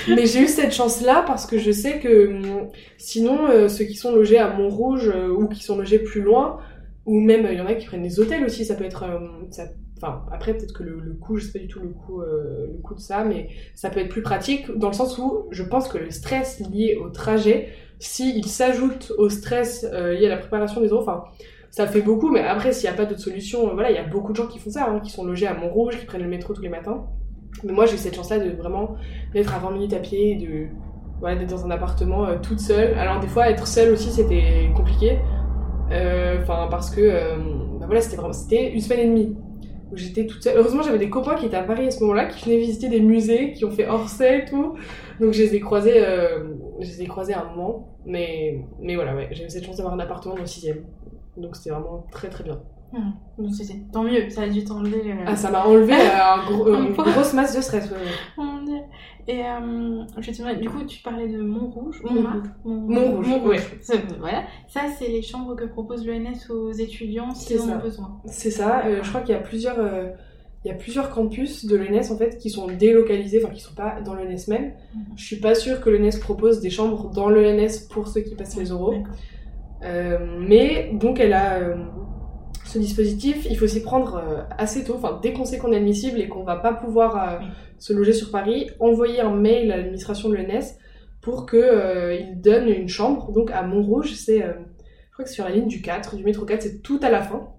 [0.08, 3.96] Mais j'ai eu cette chance-là parce que je sais que hum, sinon, euh, ceux qui
[3.96, 6.60] sont logés à Montrouge ou qui sont logés plus loin,
[7.06, 9.04] ou même il y en a qui prennent des hôtels aussi, ça peut être.
[9.52, 9.68] ça-
[10.02, 12.82] Enfin, après, peut-être que le, coût, je sais pas du tout le coût, euh, le
[12.82, 15.88] coût de ça, mais ça peut être plus pratique dans le sens où je pense
[15.88, 20.82] que le stress lié au trajet, s'il s'ajoute au stress euh, lié à la préparation
[20.82, 21.26] des euros, enfin,
[21.70, 24.04] ça fait beaucoup, mais après, s'il n'y a pas d'autre solution, voilà, il y a
[24.04, 26.28] beaucoup de gens qui font ça, hein, qui sont logés à Montrouge, qui prennent le
[26.28, 27.06] métro tous les matins.
[27.64, 28.96] Mais moi, j'ai eu cette chance-là de vraiment
[29.34, 30.68] d'être à 20 minutes à pied, de
[31.20, 32.96] voilà, d'être dans un appartement euh, toute seule.
[32.96, 35.20] Alors des fois, être seule aussi, c'était compliqué.
[36.42, 37.36] Enfin, parce que
[37.78, 39.36] bah voilà, c'était vraiment, c'était une semaine et demie
[39.92, 40.58] où j'étais toute seule.
[40.58, 43.02] Heureusement, j'avais des copains qui étaient à Paris à ce moment-là, qui venaient visiter des
[43.02, 44.76] musées, qui ont fait Orsay et tout.
[45.20, 46.44] Donc je les ai croisés, euh,
[46.80, 47.88] je les ai croisés à un moment.
[48.06, 50.84] Mais, mais voilà, ouais, j'ai eu cette chance d'avoir un appartement dans le sixième.
[51.38, 52.60] Donc c'était vraiment très très bien.
[53.38, 55.12] Donc c'était tant mieux, ça a dû t'enlever.
[55.12, 57.86] euh, Ah, ça m'a enlevé euh, un gros- Un une grosse masse de stress.
[57.90, 58.04] ouais, ouais.
[58.38, 58.80] Oh mon Dieu.
[59.28, 62.88] Et euh, je te du coup, tu parlais de Montrouge, Montmartre, Mont-
[63.22, 63.60] Montrouge, ouais.
[63.82, 64.44] Ça, Voilà.
[64.68, 67.78] Ça, c'est les chambres que propose l'ENS aux étudiants en ça.
[67.78, 68.22] ont besoin.
[68.26, 70.10] C'est ça, euh, je crois qu'il y a plusieurs, euh,
[70.66, 73.76] il y a plusieurs campus de l'ENS en fait qui sont délocalisés, enfin qui sont
[73.76, 74.74] pas dans l'ENS même.
[74.96, 75.02] Mhm.
[75.16, 78.58] Je suis pas sûre que l'ENS propose des chambres dans l'ENS pour ceux qui passent
[78.58, 78.72] les.
[79.84, 81.60] Euh, mais donc elle a
[82.66, 84.22] ce dispositif, il faut s'y prendre
[84.58, 87.46] assez tôt, enfin dès qu'on sait qu'on est admissible et qu'on va pas pouvoir Oui.
[87.82, 90.78] Se loger sur Paris, envoyer un mail à l'administration de l'ENS
[91.22, 93.34] pour que euh, donnent une chambre.
[93.34, 96.24] Donc à Montrouge, c'est, euh, je crois que c'est sur la ligne du 4, du
[96.24, 97.50] métro 4, c'est tout à la fin.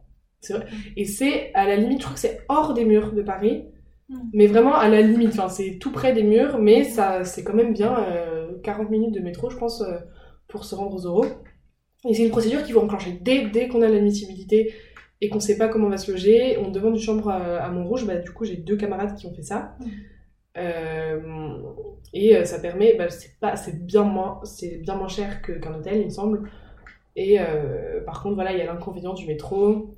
[0.40, 0.66] C'est vrai.
[0.96, 3.66] Et c'est à la limite, je crois que c'est hors des murs de Paris,
[4.12, 4.18] Mm.
[4.32, 5.30] mais vraiment à la limite.
[5.30, 9.14] Enfin, c'est tout près des murs, mais ça, c'est quand même bien euh, 40 minutes
[9.14, 9.98] de métro, je pense, euh,
[10.48, 11.26] pour se rendre aux euros.
[12.08, 14.74] Et c'est une procédure qui va enclencher dès, dès qu'on a l'admissibilité
[15.20, 16.58] et qu'on sait pas comment on va se loger.
[16.58, 18.06] On demande une chambre à, à Montrouge.
[18.06, 19.76] Bah, du coup, j'ai deux camarades qui ont fait ça.
[19.80, 19.84] Mm.
[20.58, 21.20] Euh,
[22.12, 25.52] et euh, ça permet, bah, c'est pas, c'est bien moins, c'est bien moins cher que-
[25.52, 26.50] qu'un hôtel, il me semble.
[27.16, 29.96] Et euh, par contre, voilà, il y a l'inconvénient du métro.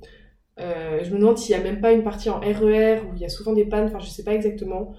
[0.57, 3.25] Je me demande s'il y a même pas une partie en RER où il y
[3.25, 3.85] a souvent des pannes.
[3.87, 4.93] Enfin, je sais pas exactement.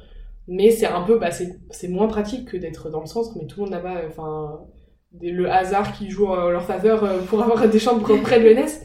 [0.48, 3.32] Mais c'est un peu, bah, c'est c'est moins pratique que d'être dans le centre.
[3.38, 4.60] Mais tout le monde là-bas, enfin,
[5.20, 8.80] le hasard qui joue en leur faveur pour avoir des chambres près de l'ENS.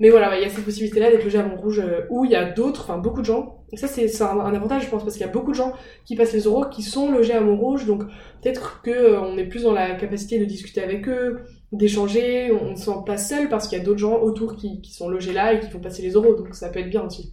[0.00, 2.44] Mais voilà, il y a cette possibilité-là d'être logé à Montrouge où il y a
[2.50, 3.61] d'autres, enfin beaucoup de gens.
[3.72, 5.72] Et ça, c'est un, avantage, je pense, parce qu'il y a beaucoup de gens
[6.04, 7.86] qui passent les euros qui sont logés à Montrouge.
[7.86, 8.04] Donc
[8.42, 11.40] peut-être que euh, est plus dans la capacité de discuter avec eux,
[11.72, 12.52] d'échanger.
[12.52, 14.92] On ne se sent pas seul parce qu'il y a d'autres gens autour qui, qui
[14.92, 16.34] sont logés là et qui font passer les euros.
[16.34, 17.32] Donc ça peut être bien aussi.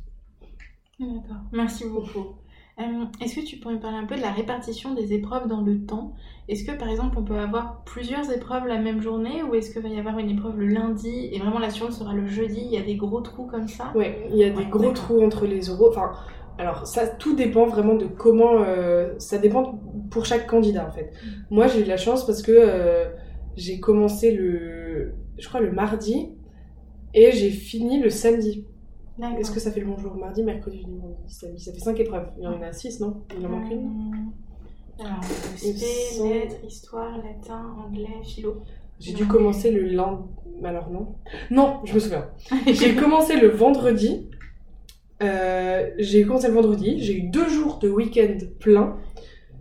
[0.99, 1.41] D'accord.
[1.52, 2.36] Merci beaucoup.
[2.80, 5.62] Euh, Est-ce que tu pourrais me parler un peu de la répartition des épreuves dans
[5.62, 6.13] le temps?
[6.48, 9.82] Est-ce que par exemple on peut avoir plusieurs épreuves la même journée ou est-ce qu'il
[9.82, 12.62] va y avoir une épreuve le lundi et vraiment la suivante sera le jeudi?
[12.62, 13.92] Il y a des gros trous comme ça?
[13.96, 15.89] Ouais, il y a des gros trous entre les euros.
[15.89, 16.12] Enfin,
[16.58, 18.62] alors ça, tout dépend vraiment de comment.
[18.63, 21.12] euh, ça dépend pour chaque candidat en fait.
[21.50, 23.10] Moi, j'ai eu de la chance parce que euh,
[23.58, 26.30] j'ai commencé le, je crois le mardi
[27.13, 28.65] et j'ai fini le samedi.
[29.39, 31.60] Est-ce que ça fait le bonjour mardi, mercredi, vendredi, samedi?
[31.62, 32.27] Ça fait 5 épreuves.
[32.38, 33.23] Il y en a 6, non?
[33.38, 34.32] Il en manque une?
[34.99, 38.62] Euh, Alors, semble- lettres, histoire, latin, anglais, philo.
[38.99, 40.23] J'ai dû commencer le lundi.
[40.63, 41.15] Alors non?
[41.51, 42.29] Non, je me souviens.
[42.67, 44.29] J'ai commencé le vendredi.
[45.21, 46.99] Euh, j'ai commencé le vendredi.
[47.03, 48.97] J'ai eu deux jours de week-end plein.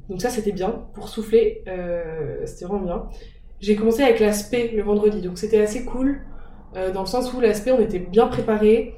[0.08, 0.86] Donc ça, c'était bien.
[0.94, 3.08] Pour souffler, euh, c'était vraiment bien.
[3.60, 5.20] J'ai commencé avec l'aspect le vendredi.
[5.20, 6.20] Donc c'était assez cool.
[6.76, 8.94] euh, dans le sens où l'aspect, on était bien préparé.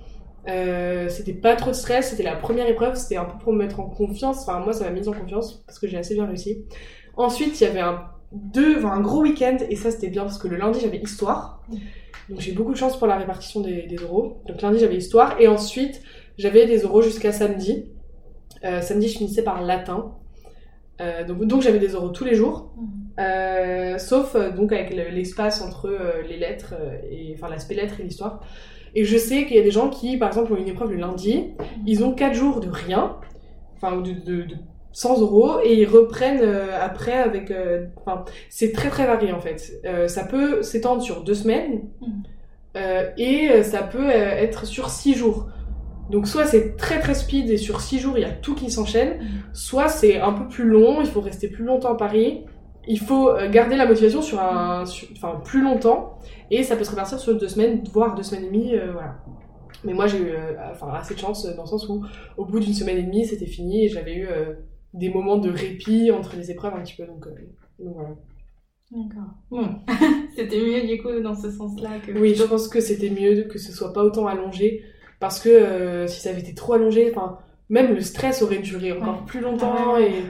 [0.49, 2.11] Euh, c'était pas trop de stress.
[2.11, 2.95] C'était la première épreuve.
[2.97, 4.43] C'était un peu pour me mettre en confiance.
[4.43, 6.65] Enfin, moi, ça m'a mise en confiance parce que j'ai assez bien réussi.
[7.17, 9.59] Ensuite, il y avait un, deux, enfin, un gros week-end.
[9.69, 11.63] Et ça, c'était bien parce que le lundi, j'avais histoire.
[12.29, 14.41] Donc j'ai beaucoup de chance pour la répartition des, des euros.
[14.47, 16.01] Donc lundi j'avais histoire et ensuite
[16.39, 17.87] j'avais des euros jusqu'à samedi.
[18.65, 20.13] Euh, samedi je finissais par latin.
[21.01, 22.73] Euh, donc donc j'avais des euros tous les jours,
[23.19, 25.91] Euh, sauf donc avec le- l'espace entre
[26.29, 26.75] les lettres
[27.11, 28.41] et enfin l'aspect lettres et l'histoire.
[28.95, 30.99] Et je sais qu'il y a des gens qui par exemple ont une épreuve le
[30.99, 31.47] lundi,
[31.87, 33.17] ils ont 4 jours de rien,
[33.77, 34.57] enfin ou de, de, de
[34.93, 39.41] 100 euros et ils reprennent euh, après avec euh, enfin c'est très très varié en
[39.41, 42.23] fait Euh, ça peut s'étendre sur deux semaines Mhm.
[43.19, 45.47] et ça peut être sur six jours
[46.11, 48.71] donc soit c'est très très speed et sur six jours il y a tout qui
[48.71, 49.27] s'enchaîne Mhm.
[49.53, 52.45] soit c'est un peu plus long il faut rester plus longtemps à Paris
[52.89, 56.19] il faut euh, garder la motivation sur un sur- enfin plus longtemps
[56.51, 59.17] et ça peut se répartir sur deux semaines voire deux semaines et demie euh, voilà
[59.85, 62.05] mais moi j'ai eu euh, enfin assez de chance dans le sens où
[62.37, 64.55] au bout d'une semaine et demie c'était fini et j'avais eu euh,
[64.95, 67.27] des moments de répit entre les épreuves un petit peu donc,
[67.79, 68.11] donc voilà
[68.93, 69.31] D'accord.
[69.53, 69.69] Bon,
[70.37, 72.11] c'était mieux du coup dans ce sens-là que.
[72.19, 74.83] oui je pense que c'était mieux que ce soit pas autant allongé
[75.21, 77.39] parce que si ça avait été trop allongé enfin
[77.69, 79.27] même le stress aurait duré encore Ouais.
[79.27, 80.11] plus longtemps Ah ouais.
[80.11, 80.25] et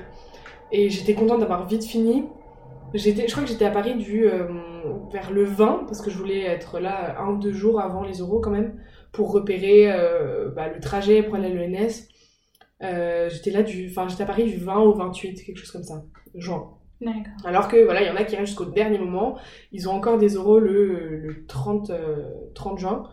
[0.85, 2.25] et j'étais contente d'avoir vite fini
[2.95, 4.47] j'étais je crois que j'étais à Paris du euh,
[5.13, 8.19] vers le 20 parce que je voulais être là un ou deux jours avant les
[8.19, 8.81] euros quand même
[9.13, 12.09] pour repérer euh, bah, le trajet pour aller à l'ENS
[12.83, 15.83] Euh, j'étais là du enfin j'étais à Paris du 20 au 28 quelque chose comme
[15.83, 16.03] ça
[16.35, 16.63] juin
[17.03, 17.33] D'accord.
[17.45, 19.39] alors que voilà, il y en a qui restent jusqu'au dernier moment.
[19.73, 23.09] Ils ont encore des euros le, le 30, euh, 30 juin.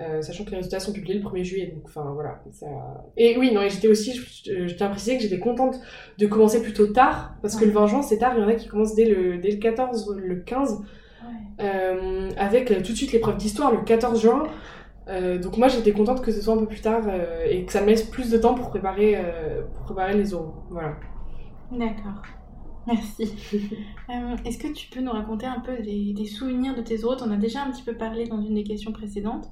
[0.00, 2.40] Euh, sachant que les résultats sont publiés le 1er juillet, donc enfin voilà.
[2.52, 2.66] Ça...
[3.16, 5.80] Et oui, non, et j'étais aussi, je, je tiens à préciser que j'étais contente
[6.18, 8.54] de commencer plutôt tard, parce que le 20 juin c'est tard, il y en a
[8.54, 10.80] qui commencent dès le, dès le 14, le 15,
[11.24, 11.64] Ouais.
[11.66, 14.44] euh, avec euh, tout de suite l'épreuve d'histoire le 14 juin.
[15.08, 17.02] Euh, donc moi j'étais contente que ce soit un peu plus tard
[17.50, 19.16] et que ça me laisse plus de temps pour préparer,
[19.74, 20.54] pour préparer les euros.
[20.70, 20.94] Voilà.
[21.72, 22.22] D'accord.
[22.86, 23.34] Merci.
[24.10, 27.14] Euh, Est-ce que tu peux nous raconter un peu des, des souvenirs de tes euros
[27.14, 29.46] T'en as déjà un petit peu parlé dans une des questions précédentes,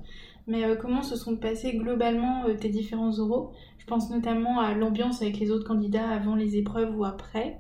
[0.47, 4.75] mais euh, comment se sont passés globalement euh, tes différents euros Je pense notamment à
[4.75, 7.59] l'ambiance avec les autres candidats avant les épreuves ou après.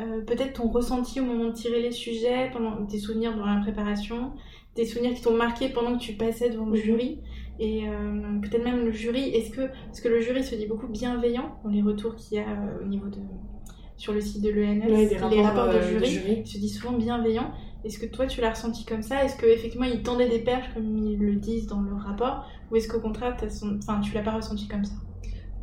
[0.00, 3.60] Euh, Peut-être ton ressenti au moment de tirer les sujets, pendant tes souvenirs dans la
[3.60, 4.32] préparation,
[4.74, 6.76] des souvenirs qui t'ont marqué pendant que tu passais devant le Mhm.
[6.84, 7.20] jury,
[7.60, 9.28] et euh, peut-être même le jury.
[9.28, 12.40] Est-ce que parce que le jury se dit beaucoup bienveillant dans les retours qu'il y
[12.40, 13.18] a euh, au niveau de
[13.96, 16.94] sur le site de l'ENS, Ouais, les rapports de euh, jury, ils se disent souvent
[16.98, 17.52] bienveillants.
[17.84, 19.24] Est-ce que toi tu l'as ressenti comme ça?
[19.24, 22.46] Est-ce qu'effectivement ils tendaient des perches comme ils le disent dans leur rapport?
[22.70, 23.78] Ou est-ce qu'au contraire son...
[23.82, 24.94] enfin, tu l'as pas ressenti comme ça?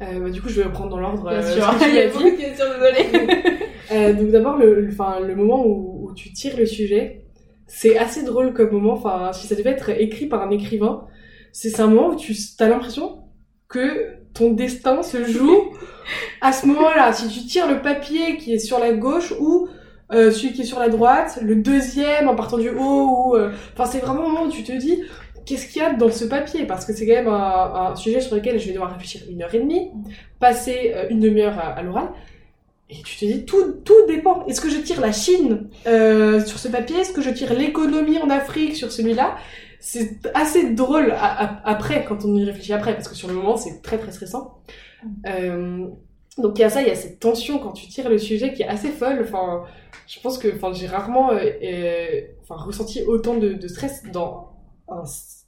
[0.01, 2.05] Euh, bah, du coup, je vais reprendre dans l'ordre Bien euh, sûr, il y a
[2.05, 2.31] as beaucoup dit.
[2.31, 3.27] de questions, désolée.
[3.91, 7.25] Euh, donc d'abord, le, le- le moment où, où tu tires le sujet,
[7.67, 8.93] c'est assez drôle comme moment.
[8.93, 11.07] Enfin, si ça devait être écrit par un écrivain,
[11.51, 13.23] c'est c'est un moment où tu as l'impression
[13.67, 15.73] que ton destin se joue
[16.41, 17.11] à ce moment-là.
[17.11, 19.67] Si tu tires le papier qui est sur la gauche ou
[20.13, 23.85] euh, celui qui est sur la droite, le deuxième en partant du haut, euh, enfin
[23.85, 25.03] c'est vraiment un moment où tu te dis
[25.45, 26.65] qu'est-ce qu'il y a dans ce papier?
[26.65, 29.53] Parce que c'est quand même un, sujet sur lequel je vais devoir réfléchir une heure
[29.55, 29.89] et demie,
[30.39, 32.09] passer euh, une demi-heure à, l'oral.
[32.89, 34.45] Et tu te dis, tout, tout dépend.
[34.47, 36.97] Est-ce que je tire la Chine sur ce papier?
[36.97, 39.37] Est-ce que je tire l'économie en Afrique sur celui-là?
[39.79, 43.81] C'est assez drôle après, quand on y réfléchit après, parce que sur le moment, c'est
[43.81, 44.61] très très stressant.
[46.41, 48.53] Donc il y a ça, il y a cette tension quand tu tires le sujet
[48.53, 49.19] qui est assez folle.
[49.23, 49.63] Enfin,
[50.07, 54.51] je pense que enfin, j'ai rarement euh, euh, enfin, ressenti autant de, stress dans
[54.89, 55.03] un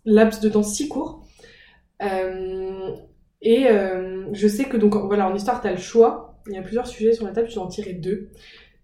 [0.06, 1.25] laps de temps si court.
[2.01, 2.91] Euh,
[3.41, 3.67] et
[4.32, 6.39] je sais que donc voilà en histoire tu as le choix.
[6.47, 8.29] Il y a plusieurs sujets sur la table, tu dois en tirer deux.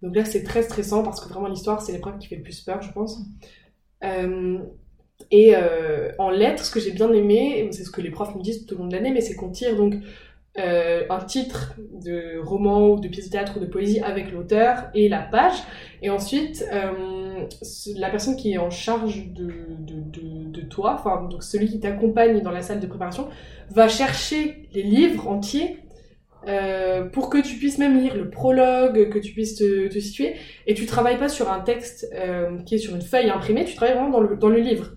[0.02, 2.60] Donc là c'est très stressant parce que vraiment l'histoire c'est l'épreuve qui fait le plus
[2.60, 3.20] peur je pense.
[5.30, 5.54] Et
[6.18, 8.74] en lettres, ce que j'ai bien aimé, c'est ce que les profs me disent tout
[8.74, 9.94] au long de l'année, mais c'est qu'on tire donc
[10.58, 14.90] euh, un titre de roman ou de pièce de théâtre ou de poésie avec l'auteur
[14.94, 15.54] et la page.
[16.02, 17.44] Et ensuite, euh,
[17.96, 22.40] la personne qui est en charge de, de, de, toi, enfin donc celui qui t'accompagne
[22.42, 23.28] dans la salle de préparation,
[23.70, 25.78] va chercher les livres entiers
[27.00, 30.34] euh, pour que tu puisses même lire le prologue, que tu puisses te, te situer,
[30.66, 33.74] et tu travailles pas sur un texte euh, qui est sur une feuille imprimée, tu
[33.74, 34.90] travailles vraiment dans le, dans le livre,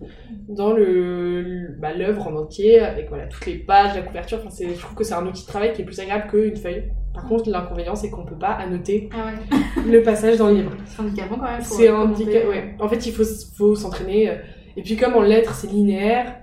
[0.48, 4.38] dans le bah, l'œuvre en entier, avec voilà toutes les pages, la couverture.
[4.40, 6.56] Enfin, c'est, je trouve que c'est un outil de travail qui est plus agréable qu'une
[6.56, 6.84] feuille.
[7.14, 9.58] Par contre, l'inconvénient, c'est qu'on peut pas annoter Ah ouais.
[9.92, 10.72] le passage dans le livre.
[10.86, 11.60] C'est handicapant quand même.
[11.62, 12.24] C'est commenter.
[12.24, 12.74] handicap, ouais.
[12.80, 13.22] En fait, il faut,
[13.56, 14.30] faut s'entraîner.
[14.30, 14.34] euh,
[14.76, 16.36] Et puis, comme en lettres, c'est linéaire,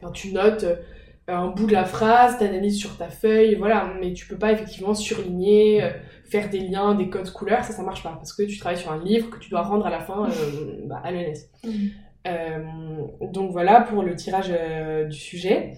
[0.00, 0.76] alors, tu notes euh,
[1.34, 3.92] un bout de la phrase, t'analyses sur ta feuille, voilà.
[4.00, 5.90] Mais tu peux pas effectivement surligner, euh,
[6.24, 8.14] faire des liens, des codes couleurs, ça, ça marche pas.
[8.16, 10.80] Parce que tu travailles sur un livre que tu dois rendre à la fin euh,
[10.84, 11.48] bah, à l'ENS.
[11.64, 11.90] Mhm.
[12.26, 12.58] Euh,
[13.32, 14.52] donc voilà pour le tirage
[15.08, 15.74] du sujet.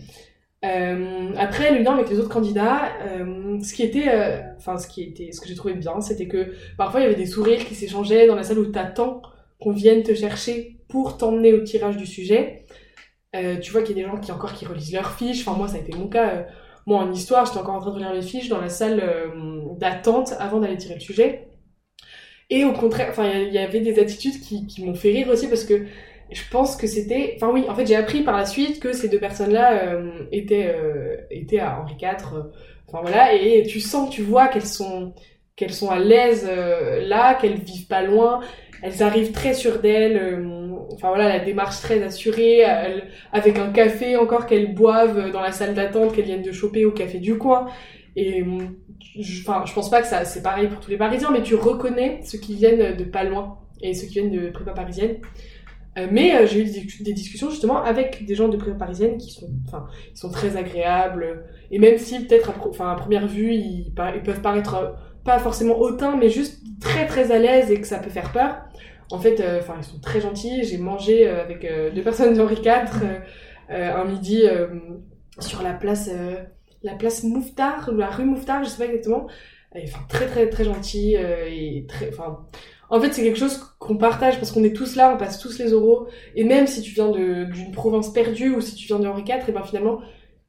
[0.63, 2.89] Après, le lien avec les autres candidats,
[3.63, 7.01] ce qui était, enfin ce qui était, ce que j'ai trouvé bien, c'était que parfois
[7.01, 9.23] il y avait des sourires qui s'échangeaient dans la salle où t'attends
[9.61, 12.60] qu'on vienne te chercher pour t'emmener au tirage du sujet.
[13.37, 15.47] Euh, tu vois qu'il y a des gens qui encore qui relisent leurs fiches.
[15.47, 16.31] Enfin moi ça a été mon cas.
[16.31, 16.43] Euh,
[16.87, 19.29] moi en histoire, j'étais encore en train de relire les fiches dans la salle euh,
[19.79, 21.49] d'attente avant d'aller tirer le sujet.
[22.51, 25.49] Et au contraire, enfin il y avait des attitudes qui, qui m'ont fait rire aussi
[25.49, 25.87] parce que
[26.31, 27.35] je pense que c'était.
[27.37, 30.01] Enfin oui, en fait j'ai appris par la suite que ces deux personnes-là
[30.33, 30.75] étaient
[31.31, 32.51] étaient à Henri IV.
[32.89, 35.15] Enfin voilà, et tu sens, tu vois qu'elles sont
[35.57, 36.49] qu'elles sont à l'aise
[37.03, 38.41] là, qu'elles vivent pas loin.
[38.83, 40.60] Elles arrivent très sûres d'elles.
[40.91, 42.65] Euh, Enfin voilà, la démarche très assurée,
[43.33, 46.93] avec un café encore qu'elles boivent dans la salle d'attente qu'elles viennent de choper au
[46.93, 47.67] café du coin.
[48.17, 48.59] Et euh,
[49.19, 51.55] je, enfin, je pense pas que ça c'est pareil pour tous les Parisiens, mais tu
[51.55, 55.17] reconnais ceux qui viennent de pas loin et ceux qui viennent de prépa parisienne.
[55.99, 59.33] Euh, mais euh, j'ai eu des, discussions justement avec des gens de prépa parisienne qui
[59.33, 61.45] sont, enfin, sont très agréables.
[61.71, 63.93] Et même si peut-être, enfin, à première vue, ils,
[64.25, 64.91] peuvent paraître euh,
[65.25, 68.57] pas forcément hautains, mais juste très très à l'aise et que ça peut faire peur.
[69.11, 70.63] En fait, euh, enfin, ils sont très gentils.
[70.65, 73.21] J'ai mangé euh, avec euh, deux personnes d'Henri IV
[73.73, 74.43] un midi
[75.39, 76.11] sur la place,
[76.83, 79.29] la place ou la rue Mouffetard, je sais pas exactement.
[79.77, 81.15] Enfin, très très très gentil.
[82.89, 85.61] En fait, c'est quelque chose qu'on partage parce qu'on est tous là, on passe tous
[85.61, 86.09] les oraux.
[86.35, 89.49] Et même si tu viens d'une province perdue ou si tu viens de Henri IV,
[89.49, 90.01] et ben finalement,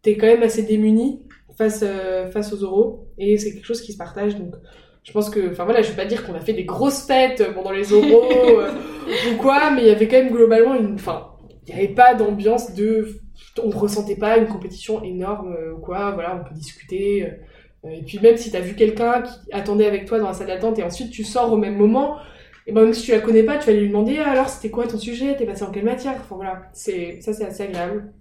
[0.01, 1.21] t'es quand même assez démuni
[1.55, 1.85] face,
[2.33, 3.07] face aux oraux.
[3.19, 4.35] Et c'est quelque chose qui se partage.
[4.35, 4.55] Donc,
[5.03, 7.53] je pense que, enfin voilà, je vais pas dire qu'on a fait des grosses fêtes
[7.53, 8.71] pendant les oraux euh,
[9.23, 11.27] ou quoi, mais il y avait quand même globalement une, enfin,
[11.67, 13.07] il y avait pas d'ambiance de,
[13.63, 16.11] on ressentait pas une compétition énorme euh, ou quoi.
[16.11, 17.25] Voilà, on peut discuter.
[17.25, 20.47] euh, et puis même si t'as vu quelqu'un qui attendait avec toi dans la salle
[20.47, 22.17] d'attente et ensuite tu sors au même moment,
[22.67, 24.69] et ben même si tu la connais pas, tu vas lui demander Ah, alors c'était
[24.69, 26.13] quoi ton sujet, t'es passé en quelle matière?
[26.19, 28.13] Enfin voilà, c'est ça c'est assez agréable.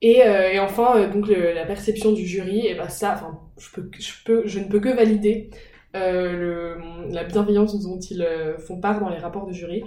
[0.00, 3.40] Et, euh, et enfin euh, donc le- la perception du jury, et ben ça, enfin
[3.58, 5.50] je peux, je peux, je ne peux que valider
[5.96, 9.84] euh, le, la bienveillance dont ils euh, font part dans les rapports de jury.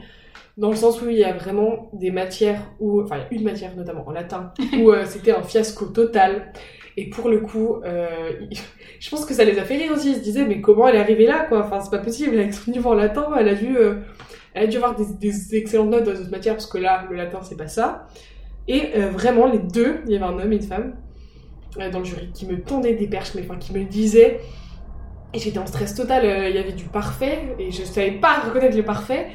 [0.57, 4.07] Dans le sens où il y a vraiment des matières où, enfin, une matière notamment
[4.07, 6.51] en latin, où euh, c'était un fiasco total.
[6.97, 8.34] Et pour le coup, euh,
[8.99, 10.12] je pense que ça les a fait rire aussi.
[10.12, 11.65] Ils se disaient, mais comment elle est arrivée là, quoi?
[11.65, 12.38] Enfin, c'est pas possible.
[12.38, 13.95] Avec son niveau en latin, elle a dû, euh,
[14.53, 17.05] elle a dû avoir des, des excellentes notes dans les autres matières, parce que là,
[17.10, 18.07] le latin, c'est pas ça.
[18.67, 20.95] Et euh, vraiment, les deux, il y avait un homme et une femme
[21.77, 24.39] dans le jury qui me tendaient des perches, mais enfin, qui me disaient.
[25.34, 26.25] Et j'étais en stress total.
[26.25, 29.27] euh, Il y avait du parfait, et je savais pas reconnaître le parfait.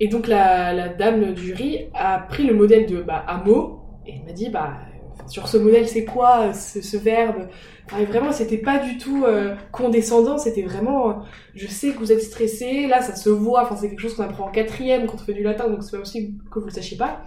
[0.00, 3.24] Et donc, la, dame du jury a pris le modèle de bah,
[4.06, 4.74] et elle m'a dit, bah,
[5.26, 7.48] sur ce modèle, c'est quoi ce, ce verbe?
[7.86, 11.12] Enfin, vraiment, c'était pas du tout euh, condescendant, c'était vraiment, euh,
[11.54, 14.24] je sais que vous êtes stressé, là, ça se voit, enfin, c'est quelque chose qu'on
[14.24, 16.72] apprend en quatrième quand on fait du latin, donc c'est pas possible que vous le
[16.72, 17.22] sachiez pas.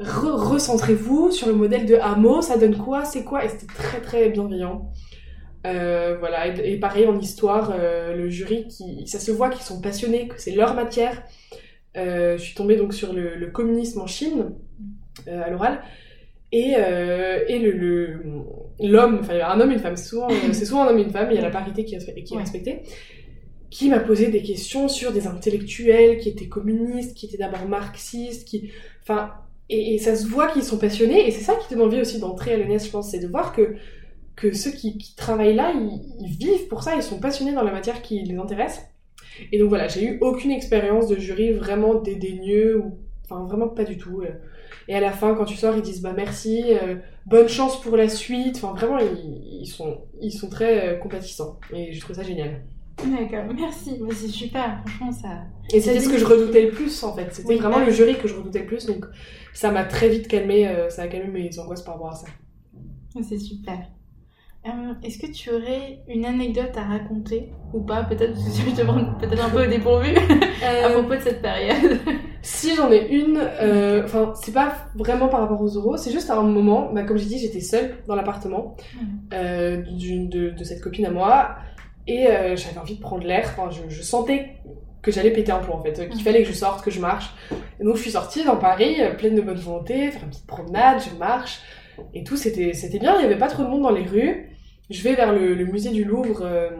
[0.00, 4.00] Re- Recentrez-vous sur le modèle de Amo, ça donne quoi, c'est quoi Et c'était très
[4.00, 4.90] très bienveillant.
[5.66, 9.62] Euh, voilà, et, et pareil en histoire, euh, le jury, qui, ça se voit qu'ils
[9.64, 11.22] sont passionnés, que c'est leur matière.
[11.96, 14.52] Euh, je suis tombée donc sur le, le communisme en Chine,
[15.26, 15.80] à l'oral,
[16.52, 16.74] et,
[17.48, 18.20] et le,
[18.80, 21.02] l'homme, enfin il y a un homme et une femme, c'est souvent, un homme et
[21.02, 22.42] une femme, il y a la parité qui, est- qui est Ouais.
[22.42, 22.82] respectée,
[23.70, 28.46] qui m'a posé des questions sur des intellectuels qui étaient communistes, qui étaient d'abord marxistes,
[28.46, 28.70] qui,
[29.02, 29.32] enfin,
[29.68, 32.54] et, ça se voit qu'ils sont passionnés, et c'est ça qui donne envie aussi d'entrer
[32.54, 33.76] à l'ENS, je pense, c'est de voir que,
[34.36, 38.02] que ceux qui, travaillent là, ils, vivent pour ça, ils sont passionnés dans la matière
[38.02, 38.82] qui les intéresse.
[39.52, 42.82] Et donc voilà, j'ai eu aucune expérience de jury vraiment dédaigneux,
[43.24, 44.22] enfin vraiment pas du tout.
[44.22, 44.30] euh.
[44.88, 46.96] Et à la fin, quand tu sors, ils disent bah merci, euh,
[47.26, 48.56] bonne chance pour la suite.
[48.56, 51.58] Enfin vraiment, ils, ils sont, ils sont très euh, compatissants.
[51.74, 52.62] Et je trouve ça génial.
[53.04, 53.98] D'accord, merci.
[54.00, 55.28] Bah, c'est super, franchement, ça.
[55.72, 57.28] Et c'était ce que je redoutais le plus en fait.
[57.32, 58.86] C'était Oui, vraiment le jury que je redoutais le plus.
[58.86, 59.04] Donc
[59.52, 62.26] ça m'a très vite calmé, euh, ça a calmé mes angoisses par rapport à ça.
[63.22, 63.78] C'est super.
[64.66, 68.02] Euh, Est-ce que tu aurais une anecdote à raconter ou pas?
[68.04, 68.82] Peut-être parce que je te
[69.26, 70.14] peut-être un peu au dépourvu
[70.62, 71.98] à Euh, propos de cette période.
[72.42, 73.38] Si j'en ai une,
[74.04, 77.16] enfin, c'est pas vraiment par rapport aux euros, c'est juste à un moment, bah, comme
[77.16, 78.76] j'ai dit, j'étais seule dans l'appartement
[79.30, 81.56] de cette copine à moi,
[82.06, 84.50] et euh, j'avais envie de prendre l'air, enfin, je, je sentais
[85.02, 86.24] que j'allais péter un plomb en fait, qu'il Mhm.
[86.24, 87.30] fallait que je sorte, que je marche.
[87.80, 90.46] Et donc je suis sortie dans Paris, euh, pleine de bonne volonté, faire une petite
[90.46, 91.60] promenade, je marche,
[92.14, 94.50] et tout, c'était c'était bien, il y avait pas trop de monde dans les rues.
[94.90, 96.70] Je vais vers le, le musée du Louvre, euh,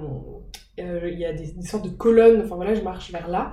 [0.78, 3.52] il y a des, des sortes de colonnes, enfin voilà, je marche vers là,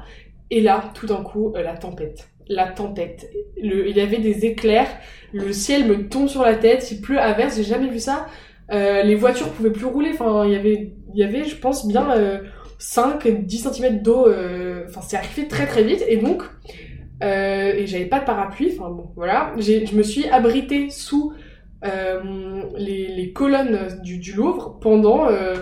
[0.50, 2.30] et là, tout d'un coup, la tempête.
[2.50, 3.30] La tempête.
[3.62, 4.90] Le, il y avait des éclairs,
[5.32, 8.28] le ciel me tombe sur la tête, il pleut à verse, j'ai jamais vu ça.
[8.72, 12.10] Euh, les voitures pouvaient plus rouler, enfin, il y avait, y avait, je pense, bien
[12.12, 12.40] euh,
[12.80, 16.44] 5-10 cm d'eau, euh, enfin, c'est arrivé très très vite, et donc,
[17.24, 21.34] euh, et j'avais pas de parapluie, enfin bon, voilà, je me suis abritée sous
[22.78, 25.56] les, colonnes du, Louvre pendant euh,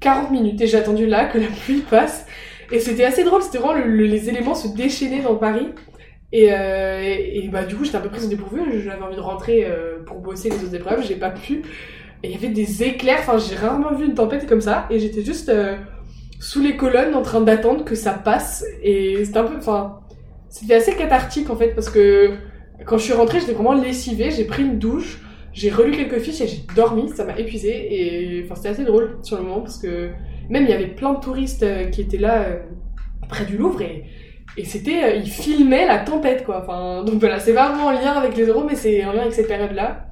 [0.00, 2.26] 40 minutes, et j'ai attendu là que la pluie passe,
[2.72, 5.68] et c'était assez drôle, c'était vraiment le- le- les éléments se déchaînaient dans Paris.
[6.30, 6.50] Et,
[7.50, 9.66] bah du coup j'étais un peu prise au dépourvu, j'avais envie de rentrer
[10.04, 11.62] pour bosser les autres épreuves, j'ai pas pu.
[12.22, 14.98] Et il y avait des éclairs, enfin j'ai rarement vu une tempête comme ça, et
[14.98, 15.76] j'étais juste euh,
[16.40, 20.00] sous les colonnes en train d'attendre que ça passe, et c'était un peu, enfin,
[20.48, 22.32] c'était assez cathartique en fait, parce que
[22.84, 25.20] quand je suis rentrée j'étais vraiment lessivée, j'ai pris une douche,
[25.52, 29.18] j'ai relu quelques fiches et j'ai dormi, ça m'a épuisée, et enfin c'était assez drôle
[29.22, 30.10] sur le moment, parce que
[30.48, 32.56] même il y avait plein de touristes euh, qui étaient là euh,
[33.28, 34.04] près du Louvre, et
[34.56, 36.62] et c'était, ils filmaient la tempête, quoi.
[36.62, 39.32] Enfin, donc voilà, c'est vraiment en lien avec les euros, mais c'est en lien avec
[39.32, 40.06] cette période-là.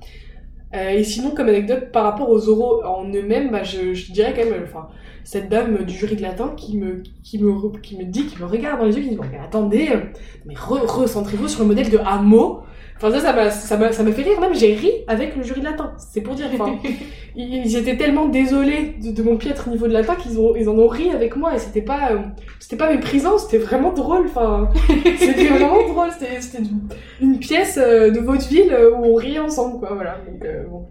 [0.75, 4.45] Euh, et sinon, comme anecdote, par rapport aux euros en eux-mêmes, bah, je, dirais quand
[4.51, 4.89] même, enfin,
[5.25, 8.47] cette dame du jury de latin qui me, qui me, qui me dit, qui me
[8.47, 10.01] regarde dans les yeux, qui me dit, attendez, euh,
[10.45, 12.63] mais re- recentrez-vous sur le modèle de Hameau.
[12.97, 15.43] Enfin, ça, ça m'a, ça m'a, ça m'a fait rire, même j'ai ri avec le
[15.43, 15.93] jury de latin.
[15.99, 16.79] C'est pour dire, enfin,
[17.37, 20.79] ils, étaient tellement désolés de, de mon piètre niveau de latin qu'ils ont, ils en
[20.79, 22.19] ont ri avec moi et c'était pas, euh,
[22.59, 24.25] c'était pas méprisant, c'était vraiment drôle.
[24.27, 24.71] Enfin,
[25.19, 26.09] c'était vraiment drôle.
[26.19, 26.89] C'était, c'était une-
[27.21, 29.91] une pièce euh, de vaudeville euh, où on riait ensemble, quoi.
[29.95, 30.19] Voilà.
[30.27, 30.87] Donc, euh, bon.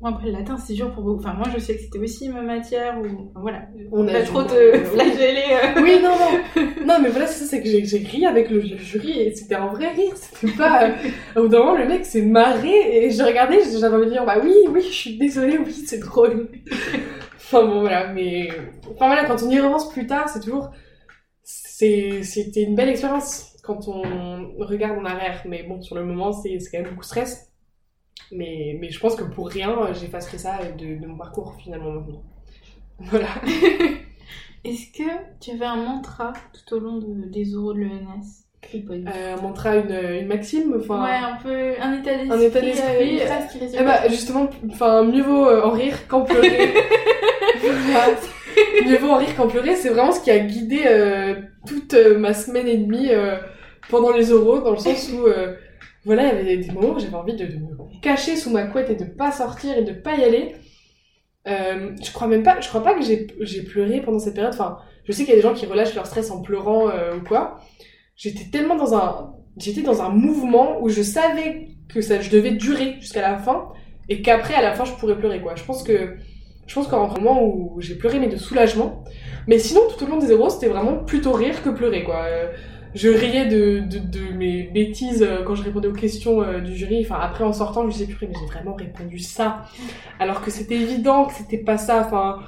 [0.00, 1.14] Bon, après, le latin, c'est dur pour vous.
[1.16, 3.30] Enfin, moi, je sais que c'était aussi ma matière où.
[3.30, 3.62] Enfin, voilà.
[3.92, 4.84] On a trop Oui.
[4.84, 5.44] flageller.
[5.52, 5.80] euh.
[5.82, 6.84] Oui, non, non.
[6.86, 9.54] Non, mais voilà, c'est ça, c'est que j'ai, j'ai ri avec le, jury et c'était
[9.54, 10.12] un vrai rire.
[10.14, 10.84] C'était pas.
[10.90, 10.92] euh,
[11.36, 14.26] au bout d'un moment, le mec s'est marré et je regardais, j'avais envie de dire,
[14.26, 16.50] bah oui, oui, je suis désolée, oui, c'est drôle.
[17.36, 18.48] enfin bon, voilà, mais.
[18.90, 20.70] Enfin voilà, quand on y repense plus tard, c'est toujours.
[21.42, 24.02] C'était une belle expérience quand on
[24.58, 25.42] regarde en arrière.
[25.48, 27.50] Mais bon, sur le moment, c'est, c'est quand même beaucoup de stress.
[28.32, 32.22] Mais, mais je pense que pour rien, j'effacerai ça de, de mon parcours finalement maintenant.
[32.98, 33.28] Voilà.
[34.64, 35.08] Est-ce que
[35.40, 38.42] tu avais un mantra tout au long de- des euros de l'ENS
[38.74, 41.04] Euh, un mantra, une, une maxime, enfin.
[41.04, 42.30] Ouais, un peu un état d'esprit.
[42.32, 43.78] Un état d'esprit, euh, résume.
[43.80, 46.74] Eh bah, justement, enfin, mieux vaut euh, en rire qu'en pleurer.
[47.60, 48.14] Voilà.
[48.86, 51.34] mieux vaut en rire qu'en pleurer, c'est vraiment ce qui a guidé euh,
[51.66, 53.36] toute euh, ma semaine et demie euh,
[53.88, 55.54] pendant les euros, dans le sens où, euh,
[56.06, 58.90] voilà, il y avait des moments où j'avais envie de, me cacher sous ma couette
[58.90, 60.54] et de pas sortir et de pas y aller.
[61.48, 64.54] Euh, je crois même pas, je crois pas que j'ai pleuré pendant cette période.
[64.54, 67.16] Enfin, je sais qu'il y a des gens qui relâchent leur stress en pleurant euh,
[67.16, 67.58] ou quoi.
[68.14, 72.52] J'étais tellement dans un, j'étais dans un mouvement où je savais que ça, je devais
[72.52, 73.72] durer jusqu'à la fin
[74.08, 75.56] et qu'après à la fin je pourrais pleurer quoi.
[75.56, 76.16] Je pense que,
[76.68, 79.02] je pense qu'en un moment où j'ai pleuré mais de soulagement.
[79.48, 82.26] Mais sinon tout au long des euros c'était vraiment plutôt rire que pleurer quoi.
[82.26, 82.52] Euh,
[82.96, 83.82] je riais de,
[84.36, 87.02] mes bêtises euh, quand je répondais aux questions euh, du jury.
[87.04, 89.66] Enfin, après, en sortant, je me disais, purée, mais j'ai vraiment répondu ça.
[90.18, 92.00] Alors que c'était évident que c'était pas ça.
[92.06, 92.40] Enfin,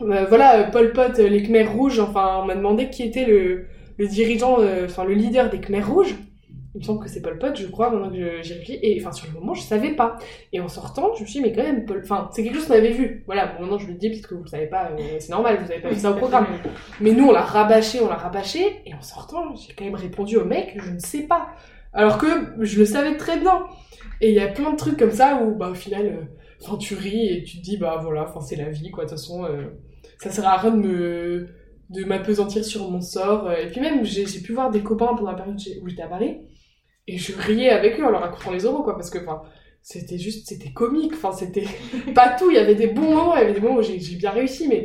[0.00, 3.66] euh, voilà, Pol Pot, les Khmers rouges, enfin, on m'a demandé qui était le,
[4.06, 6.14] dirigeant, enfin, le leader des Khmers rouges.
[6.74, 8.78] Il me semble que c'est Pol Pot, je crois, maintenant que j'y réfléchis.
[8.82, 10.16] Et enfin, sur le moment, je savais pas.
[10.52, 12.00] Et en sortant, je me suis dit, mais quand même, Pol...
[12.04, 13.22] enfin, c'est quelque chose qu'on avait vu.
[13.26, 15.58] Voilà, bon, maintenant je le dis, peut-être que vous le savez pas, euh, c'est normal,
[15.64, 16.46] vous avez pas vu ça au programme.
[17.00, 20.36] Mais nous, on l'a rabâché, on l'a rabâché, et en sortant, j'ai quand même répondu
[20.36, 21.48] au mec, je ne sais pas.
[21.94, 22.26] Alors que
[22.60, 23.64] je le savais très bien.
[24.20, 26.94] Et il y a plein de trucs comme ça où, bah, au final, euh, tu
[26.94, 29.04] ris et tu te dis, bah voilà, enfin, c'est la vie, quoi.
[29.04, 29.68] De toute façon, euh,
[30.18, 31.48] ça sert à rien de me
[31.90, 33.50] de m'apesantir sur mon sort.
[33.52, 36.38] Et puis même, j'ai pu voir des copains pendant la période où j'étais à Paris,
[37.08, 39.42] et je riais avec eux en leur racontant les euros, quoi, parce que, enfin,
[39.82, 41.64] c'était juste, c'était comique, enfin, c'était
[42.14, 44.16] pas tout, il y avait des bons moments, il y avait des moments où j'ai
[44.16, 44.84] bien réussi, mais,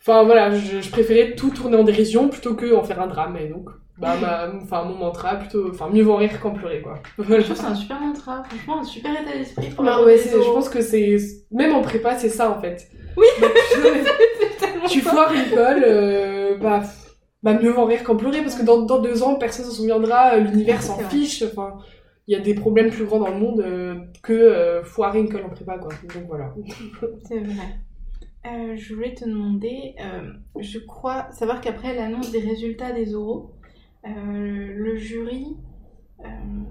[0.00, 3.36] enfin, voilà, je, je préférais tout tourner en dérision plutôt que en faire un drame,
[3.36, 6.80] et donc, bah, ma, enfin, mon mantra, plutôt, enfin, mieux vaut en rire qu'en pleurer,
[6.80, 6.94] quoi.
[7.18, 7.42] Voilà.
[7.42, 10.16] Je trouve que c'est un super mantra, franchement, un super état d'esprit pour Bah ouais,
[10.16, 11.18] je pense que c'est,
[11.50, 12.88] même en prépa, c'est ça, en fait.
[13.16, 13.26] Oui.
[14.88, 15.10] Tu ça.
[15.10, 16.82] foires une colle, euh, bah,
[17.42, 20.34] bah mieux en rire qu'en pleurer parce que dans, dans deux ans personne s'en souviendra,
[20.34, 21.78] euh, l'univers s'en fiche, enfin
[22.26, 25.28] il y a des problèmes plus grands dans le monde euh, que euh, foirer une
[25.30, 25.90] colle en prépa quoi.
[26.14, 26.54] Donc voilà.
[27.28, 27.78] C'est vrai.
[28.46, 30.30] Euh, je voulais te demander, euh,
[30.60, 33.52] je crois savoir qu'après l'annonce des résultats des oraux,
[34.04, 35.56] le jury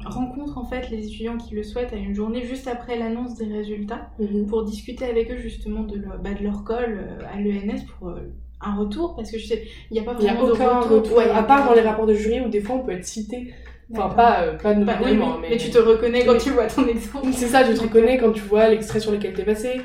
[0.05, 3.45] rencontre en fait les étudiants qui le souhaitent à une journée juste après l'annonce des
[3.45, 4.47] résultats Mhm.
[4.47, 6.99] pour discuter avec eux justement de leur, bah, de leur col
[7.32, 8.13] à l'ENS pour
[8.62, 11.18] un retour parce que je sais il n'y a pas a vraiment de retour, retour,
[11.18, 13.53] Ouais, à part dans les rapports de jury où des fois on peut être cité.
[13.93, 15.49] Enfin, pas, euh, pas oui, mais...
[15.49, 18.34] mais tu te reconnais quand tu vois ton exemple C'est ça, tu te reconnais quand
[18.34, 19.80] tu vois l'extrait sur lequel t'es passé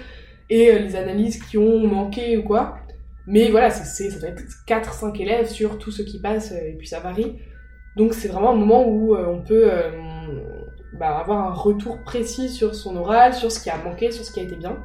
[0.53, 2.77] et euh, les analyses qui ont manqué ou quoi.
[3.27, 6.75] Mais voilà, c'est, ça doit être 4-5 élèves sur tous ceux qui passent euh, et
[6.75, 7.39] puis ça varie.
[7.97, 9.71] Donc c'est vraiment un moment où euh, on peut
[10.99, 14.33] bah, avoir un retour précis sur son oral, sur ce qui a manqué, sur ce
[14.33, 14.77] qui a été bien.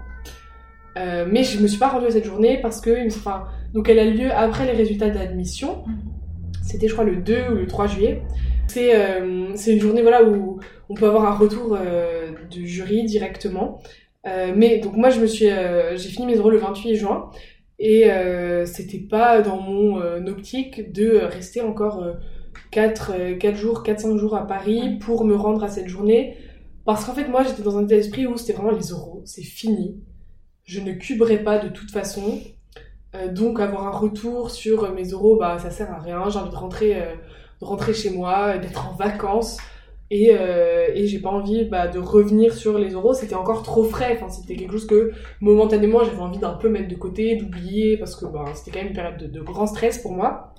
[1.29, 4.05] Mais je me suis pas rendue à cette journée parce que, enfin, donc elle a
[4.05, 5.83] lieu après les résultats d'admission.
[6.63, 8.21] C'était, je crois, le 2 ou le 3 juillet.
[8.67, 10.59] C'est, euh, c'est une journée voilà, où
[10.89, 13.81] on peut avoir un retour euh, du jury directement.
[14.25, 17.29] Euh, mais donc moi, je me suis, euh, j'ai fini mes oraux le 28 juin
[17.79, 18.09] et
[18.65, 22.03] c'était pas dans mon optique de rester encore
[22.71, 26.37] 4, 4 jours, 4-5 jours à Paris pour me rendre à cette journée.
[26.85, 29.43] Parce qu'en fait, moi, j'étais dans un état d'esprit où c'était vraiment les oraux, c'est
[29.43, 30.01] fini.
[30.63, 32.39] Je ne cuberai pas de toute façon.
[33.15, 36.29] Euh, donc avoir un retour sur mes oraux, bah ça sert à rien.
[36.29, 37.13] J'ai envie de rentrer, euh,
[37.61, 39.57] de rentrer chez moi, d'être en vacances.
[40.09, 43.13] Et, euh, et j'ai pas envie bah, de revenir sur les oraux.
[43.13, 44.13] C'était encore trop frais.
[44.15, 48.15] Enfin, c'était quelque chose que momentanément j'avais envie d'un peu mettre de côté, d'oublier, parce
[48.15, 50.53] que bah, c'était quand même une période de, grand stress pour moi.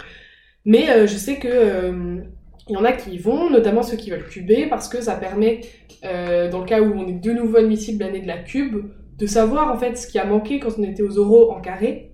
[0.65, 2.21] Mais euh, je sais que euh,
[2.69, 5.15] il y en a qui y vont, notamment ceux qui veulent cuber, parce que ça
[5.15, 5.63] permet,
[6.05, 9.27] euh, dans le cas où on est de nouveau admissible l'année de la cube, de
[9.27, 12.08] savoir en fait ce qui a manqué quand on était aux oraux en carré.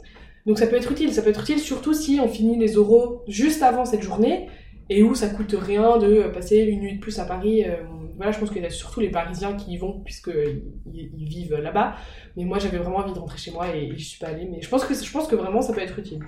[0.46, 3.22] Donc ça peut être utile, ça peut être utile surtout si on finit les oraux
[3.28, 4.48] juste avant cette journée
[4.90, 7.64] et où ça coûte rien de passer une nuit de plus à Paris.
[7.64, 7.76] Euh,
[8.16, 11.56] voilà, je pense qu'il y a surtout les Parisiens qui y vont puisqu'ils ils vivent
[11.56, 11.96] là-bas.
[12.36, 14.46] Mais moi j'avais vraiment envie de rentrer chez moi et, et je suis pas allée.
[14.50, 16.20] Mais je pense que je pense que vraiment ça peut être utile.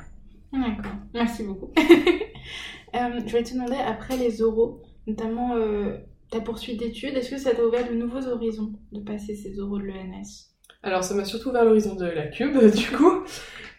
[0.52, 1.70] D'accord, merci beaucoup.
[2.94, 5.98] Euh, je vais te demander, après les oraux, notamment euh,
[6.30, 9.78] ta poursuite d'études, est-ce que ça t'a ouvert de nouveaux horizons de passer ces oraux
[9.78, 13.24] de l'ENS Alors ça m'a surtout vers l'horizon de la cube du coup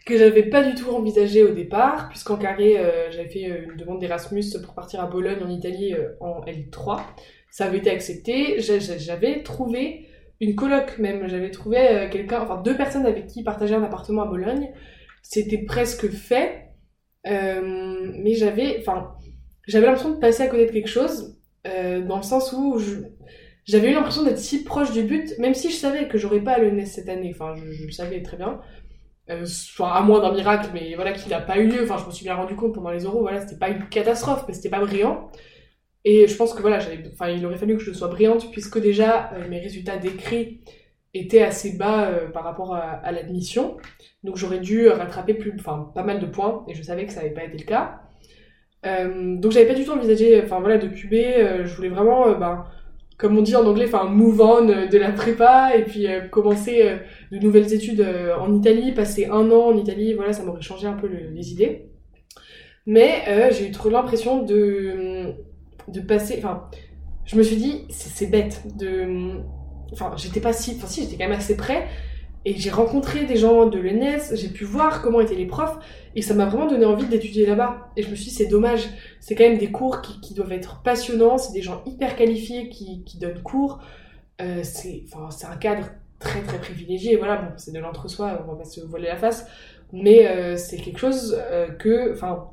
[0.08, 3.78] que j'avais pas du tout envisagé au départ puisqu'en carré euh, j'avais fait euh, une
[3.78, 7.02] demande d'Erasmus pour partir à Bologne en Italie euh, en L3.
[7.52, 8.60] Ça avait été accepté.
[8.60, 10.08] J'a- j'a- J'avais trouvé
[10.40, 11.28] une coloc même.
[11.28, 14.70] J'avais trouvé quelqu'un, enfin deux personnes avec qui partager un appartement à Bologne.
[15.24, 16.64] C'était presque fait.
[17.26, 19.14] Mais j'avais, enfin,
[19.68, 22.80] j'avais l'impression de passer à côté de quelque chose, dans le sens où
[23.66, 26.54] j'avais eu l'impression d'être si proche du but, même si je savais que j'aurais pas
[26.54, 28.62] à l'ENS cette année, enfin, je le savais très bien,
[29.30, 32.06] euh, soit à moins d'un miracle, mais voilà, qu'il n'a pas eu lieu, enfin, je
[32.06, 34.70] me suis bien rendu compte pendant les euros, voilà, c'était pas une catastrophe, mais c'était
[34.70, 35.30] pas brillant.
[36.06, 36.80] Et je pense que voilà,
[37.14, 40.62] enfin, il aurait fallu que je sois brillante, puisque déjà, euh, mes résultats d'écrit
[41.14, 43.78] étaient assez bas euh, par rapport à, à l'admission.
[44.24, 47.22] Donc j'aurais dû rattraper plus, enfin, pas mal de points, et je savais que ça
[47.22, 48.02] n'avait pas été le cas.
[48.86, 51.36] Euh, donc j'avais pas du tout envisagé, enfin voilà, de cuber.
[51.38, 52.66] euh, je voulais vraiment, euh, ben,
[53.18, 56.22] comme on dit en anglais, enfin move on euh, de la prépa et puis euh,
[56.22, 56.98] commencer euh,
[57.32, 60.88] de nouvelles études euh, en Italie, passer un an en Italie, voilà, ça m'aurait changé
[60.88, 61.90] un peu le- les idées.
[62.86, 65.34] Mais euh, j'ai eu trop l'impression de
[65.88, 66.70] de passer, enfin,
[67.26, 69.40] je me suis dit c'est bête de,
[69.94, 71.88] enfin j'étais pas si, enfin si j'étais quand même assez près.
[72.46, 75.78] Et j'ai rencontré des gens de l'ENS, j'ai pu voir comment étaient les profs,
[76.16, 77.90] et ça m'a vraiment donné envie d'étudier là-bas.
[77.98, 78.88] Et je me suis dit, c'est dommage,
[79.20, 83.04] c'est quand même des cours qui, doivent être passionnants, c'est des gens hyper qualifiés qui,
[83.20, 83.80] donnent cours.
[84.40, 85.90] Euh, c'est un cadre
[86.20, 89.48] très très privilégié, voilà, bon, c'est de l'entre-soi, on va pas se voiler la face,
[89.94, 92.50] mais euh, c'est quelque chose euh, que, enfin,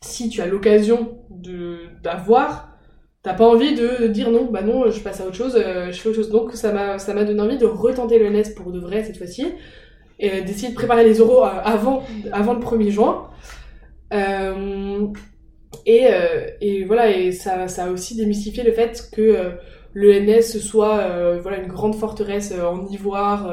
[0.00, 2.76] si tu as l'occasion de d'avoir,
[3.22, 6.00] t'as pas envie de dire non, bah non, je passe à autre chose, euh, je
[6.00, 6.30] fais autre chose.
[6.30, 9.46] Donc ça m'a donné envie de retenter le NES pour de vrai cette fois-ci,
[10.18, 13.30] et d'essayer de préparer les euh, avant, avant le 1er juin.
[15.86, 16.06] Et,
[16.60, 19.58] et voilà, et ça, ça a aussi démystifié le fait que
[19.96, 23.50] euh, le NS soit euh, voilà, une grande forteresse euh, en ivoire,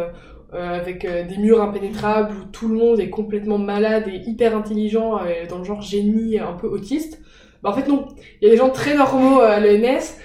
[0.54, 5.22] euh, avec des murs impénétrables où tout le monde est complètement malade et hyper intelligent,
[5.48, 7.22] dans le genre génie, un peu autiste.
[7.64, 8.10] Bah, en fait, non.
[8.42, 10.18] Il y a des gens très normaux à l'ENS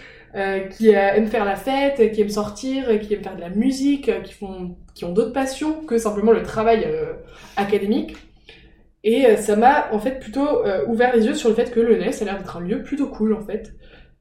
[0.76, 4.32] qui aiment faire la fête, qui aiment sortir, qui aiment faire de la musique, qui,
[4.32, 6.84] font, qui ont d'autres passions que simplement le travail
[7.56, 8.16] académique.
[9.04, 12.10] Et ça m'a en fait plutôt ouvert les yeux sur le fait que le NES
[12.20, 13.76] a l'air d'être un lieu plutôt cool en fait.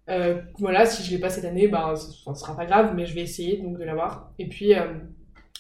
[0.09, 3.05] Euh, voilà, si je l'ai pas cette année, ben, ce ne sera pas grave, mais
[3.05, 4.31] je vais essayer donc de l'avoir.
[4.37, 4.81] Et puis, euh,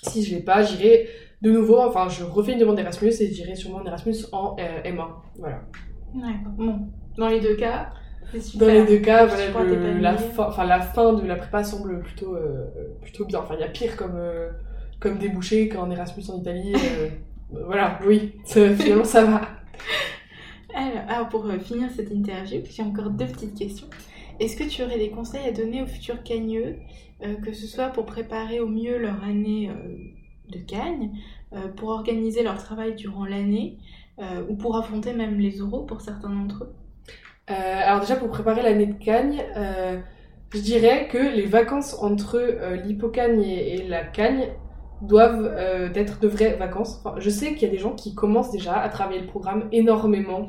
[0.03, 1.07] si je l'ai pas, j'irai
[1.41, 4.83] de nouveau, enfin, je refais une demande d'Erasmus et j'irai sûrement en Erasmus en euh,
[4.83, 5.07] M1.
[5.39, 5.61] Voilà.
[6.13, 6.51] D'accord.
[6.57, 6.79] Bon,
[7.17, 7.91] dans les deux cas,
[8.31, 8.67] c'est super.
[8.67, 12.01] Dans les deux cas, voilà, le- la, fin, enfin, la fin de la prépa semble
[12.01, 12.65] plutôt, euh,
[13.01, 13.39] plutôt bien.
[13.39, 14.19] Enfin, il y a pire comme,
[14.99, 16.73] comme débouché qu'en Erasmus en Italie.
[17.49, 19.41] voilà, oui, ça- finalement ça va.
[21.07, 23.87] Alors, pour euh, finir cette interview, j'ai encore deux petites questions.
[24.39, 26.77] Est-ce que tu aurais des conseils à donner aux futurs cagneux,
[27.23, 29.97] euh, que ce soit pour préparer au mieux leur année euh,
[30.49, 31.11] de cagne,
[31.77, 33.77] pour organiser leur travail durant l'année,
[34.49, 36.75] ou pour affronter même les oraux pour certains d'entre eux?
[37.47, 39.41] Alors déjà, pour préparer l'année de cagne,
[40.53, 42.39] je dirais que les vacances entre
[42.83, 44.49] l'hippocagne et, la cagne
[45.01, 47.03] doivent euh, être de vraies vacances.
[47.17, 50.47] Je sais qu'il y a des gens qui commencent déjà à travailler le programme énormément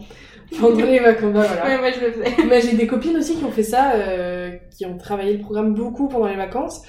[0.61, 1.33] pendant les vacances.
[1.33, 1.65] Voilà.
[1.65, 2.45] Ouais, moi je le fais.
[2.45, 5.75] Mais j'ai des copines aussi qui ont fait ça, euh, qui ont travaillé le programme
[5.75, 6.83] beaucoup pendant les vacances.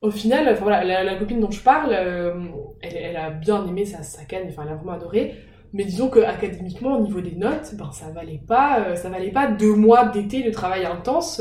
[0.00, 2.34] Au final, enfin voilà, la, copine dont je parle, euh,
[2.80, 5.34] elle, elle, a bien aimé sa, sa canne, enfin elle a vraiment adoré.
[5.72, 9.30] Mais disons que académiquement, au niveau des notes, ben ça valait pas, euh, ça valait
[9.30, 11.40] pas deux mois d'été de travail intense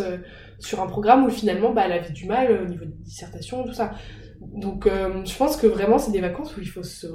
[0.60, 3.74] sur un programme où finalement, bah, elle avait du mal au niveau de dissertation, tout
[3.74, 3.92] ça.
[4.40, 7.08] Donc, je pense que vraiment, c'est des vacances où il faut se.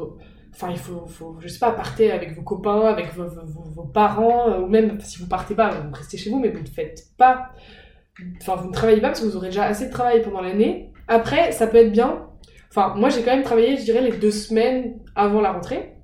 [0.56, 3.26] Enfin, il faut, faut, je sais pas, partir avec vos copains, avec vos,
[3.74, 6.60] vos, parents, euh, ou même si vous partez pas, vous restez chez vous, mais vous
[6.60, 7.50] ne faites pas.
[8.40, 10.92] Enfin, vous ne travaillez pas parce que vous aurez déjà assez de travail pendant l'année.
[11.08, 12.26] Après, ça peut être bien.
[12.70, 15.96] Enfin, moi, j'ai quand même travaillé, je dirais, les deux semaines avant la rentrée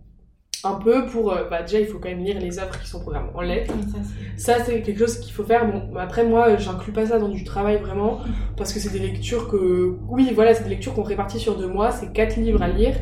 [0.64, 3.00] un peu pour euh, bah déjà il faut quand même lire les œuvres qui sont
[3.00, 3.74] programmées en lettres
[4.36, 7.42] ça c'est quelque chose qu'il faut faire bon après moi j'inclus pas ça dans du
[7.42, 8.20] travail vraiment
[8.57, 11.66] parce que c'est des lectures que oui voilà c'est des lectures qu'on répartit sur deux
[11.66, 12.94] mois c'est quatre livres à lire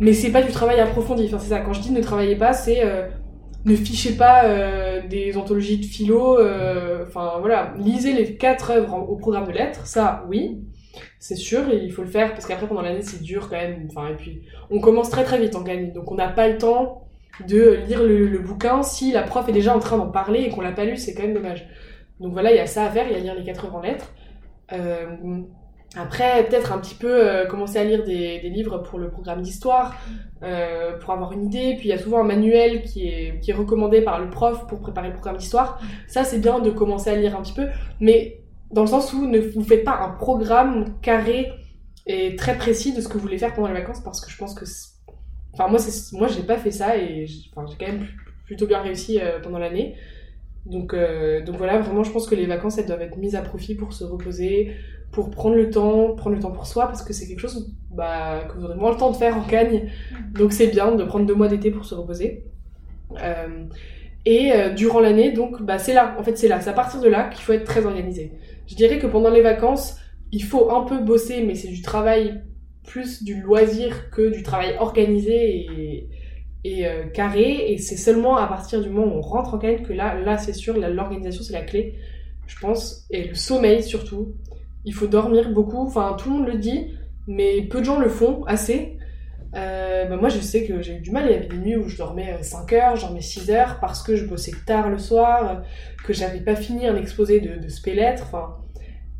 [0.00, 1.26] mais c'est pas du travail approfondi.
[1.26, 1.60] Enfin c'est ça.
[1.60, 3.08] Quand je dis ne travaillez pas c'est euh,
[3.64, 6.38] ne fichez pas euh, des anthologies de philo
[7.06, 7.74] enfin voilà.
[7.78, 9.86] Lisez les quatre œuvres au programme de lettres.
[9.86, 10.60] Ça oui.
[11.18, 13.88] C'est sûr, il faut le faire parce qu'après pendant l'année c'est dur quand même.
[13.90, 16.58] Enfin et puis on commence très très vite en gagne, donc on n'a pas le
[16.58, 17.04] temps
[17.46, 20.60] de lire le, bouquin si la prof est déjà en train d'en parler et qu'on
[20.60, 21.66] l'a pas lu, c'est quand même dommage.
[22.20, 23.76] Donc voilà, il y a ça à faire, il y a lire les quatre œuvres
[23.76, 24.12] en lettres.
[24.72, 25.06] Euh,
[25.96, 29.94] après, peut-être un petit peu euh, commencer à lire des, livres pour le programme d'histoire,
[30.42, 31.74] euh, pour avoir une idée.
[31.78, 35.08] Puis il y a souvent un manuel qui est, recommandé par le prof pour préparer
[35.08, 35.80] le programme d'histoire.
[36.08, 37.68] Ça, c'est bien de commencer à lire un petit peu.
[38.00, 38.40] Mais
[38.72, 41.52] dans le sens où ne vous faites pas un programme carré
[42.06, 44.36] et très précis de ce que vous voulez faire pendant les vacances parce que je
[44.36, 44.66] pense que
[45.54, 45.80] enfin moi
[46.12, 48.06] moi j'ai pas fait ça et j'ai quand même
[48.44, 49.94] plutôt bien réussi euh, pendant l'année
[50.66, 50.94] donc
[51.46, 53.94] donc voilà vraiment je pense que les vacances elles doivent être mises à profit pour
[53.94, 54.74] se reposer
[55.14, 58.44] pour prendre le temps prendre le temps pour soi parce que c'est quelque chose bah,
[58.48, 59.90] que vous aurez moins le temps de faire en Cagne
[60.32, 62.44] donc c'est bien de prendre deux mois d'été pour se reposer
[63.22, 63.64] euh,
[64.26, 67.08] et durant l'année donc bah c'est là en fait c'est là c'est à partir de
[67.08, 68.32] là qu'il faut être très organisé
[68.66, 69.98] je dirais que pendant les vacances,
[70.32, 72.42] il faut un peu bosser, mais c'est du travail
[72.84, 76.08] plus du loisir que du travail organisé
[76.64, 77.72] et, euh, carré.
[77.72, 80.38] Et c'est seulement à partir du moment où on rentre en canne que là, là
[80.38, 81.94] c'est sûr, l'organisation c'est la clé,
[82.46, 83.06] je pense.
[83.10, 84.34] Et le sommeil surtout.
[84.84, 85.86] Il faut dormir beaucoup.
[85.86, 86.94] Enfin, tout le monde le dit,
[87.26, 88.98] mais peu de gens le font assez.
[89.56, 91.24] Euh, bah moi, je sais que j'ai eu du mal.
[91.26, 93.78] Il y avait des nuits où je dormais 5 euh, heures, je dormais 6 heures
[93.80, 95.62] parce que je bossais tard le soir,
[96.04, 98.24] que j'avais pas fini un exposé de, de spélettre.
[98.26, 98.56] Enfin,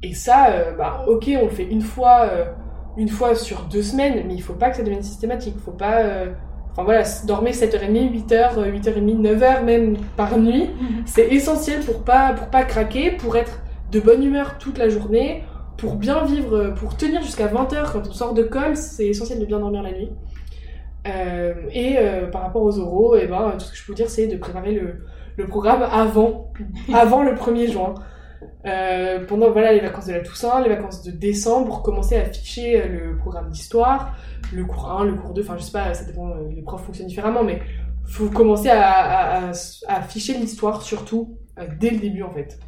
[0.03, 2.29] et ça, euh, bah, ok, on le fait une fois,
[2.97, 5.57] une fois sur deux semaines, mais il faut pas que ça devienne systématique.
[5.65, 6.03] Faut pas.
[6.73, 11.05] Enfin voilà, dormir 7h30, 8h, 8h30, 9h même par nuit, mhm.
[11.07, 13.63] c'est essentiel pour pas, pour pas craquer, pour être
[13.93, 15.45] de bonne humeur toute la journée,
[15.77, 19.45] pour bien vivre, pour tenir jusqu'à 20h quand on sort de colle, c'est essentiel de
[19.45, 20.11] bien dormir la nuit.
[21.07, 23.93] Euh, et euh, par rapport aux oraux, et eh ben, tout ce que je peux
[23.93, 25.05] vous dire, c'est de préparer le,
[25.37, 26.53] le, programme avant,
[26.95, 27.95] avant le 1er juin.
[28.67, 32.81] Euh, pendant voilà, les vacances de la Toussaint, les vacances de décembre, commencer à afficher
[32.81, 34.17] euh, le programme d'histoire,
[34.53, 37.09] le cours 1, le cours 2, enfin je sais pas, ça dépend, les profs fonctionnent
[37.09, 37.61] différemment, mais
[38.07, 39.53] faut commencer à, à, à,
[39.89, 41.39] à afficher l'histoire surtout
[41.79, 42.59] dès le début en fait.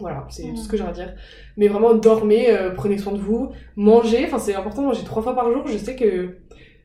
[0.00, 1.14] Voilà, c'est tout ce que j'ai à dire.
[1.56, 4.24] Mais vraiment, dormez, prenez soin de vous, mangez.
[4.24, 5.66] Enfin, c'est important de manger trois fois par jour.
[5.66, 6.38] Je sais que,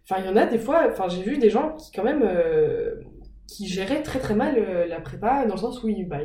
[0.04, 0.84] enfin, il y en a des fois.
[0.92, 2.96] Enfin, j'ai vu des gens qui quand même euh,
[3.48, 6.20] qui géraient très très mal euh, la prépa dans le sens où ils, bah,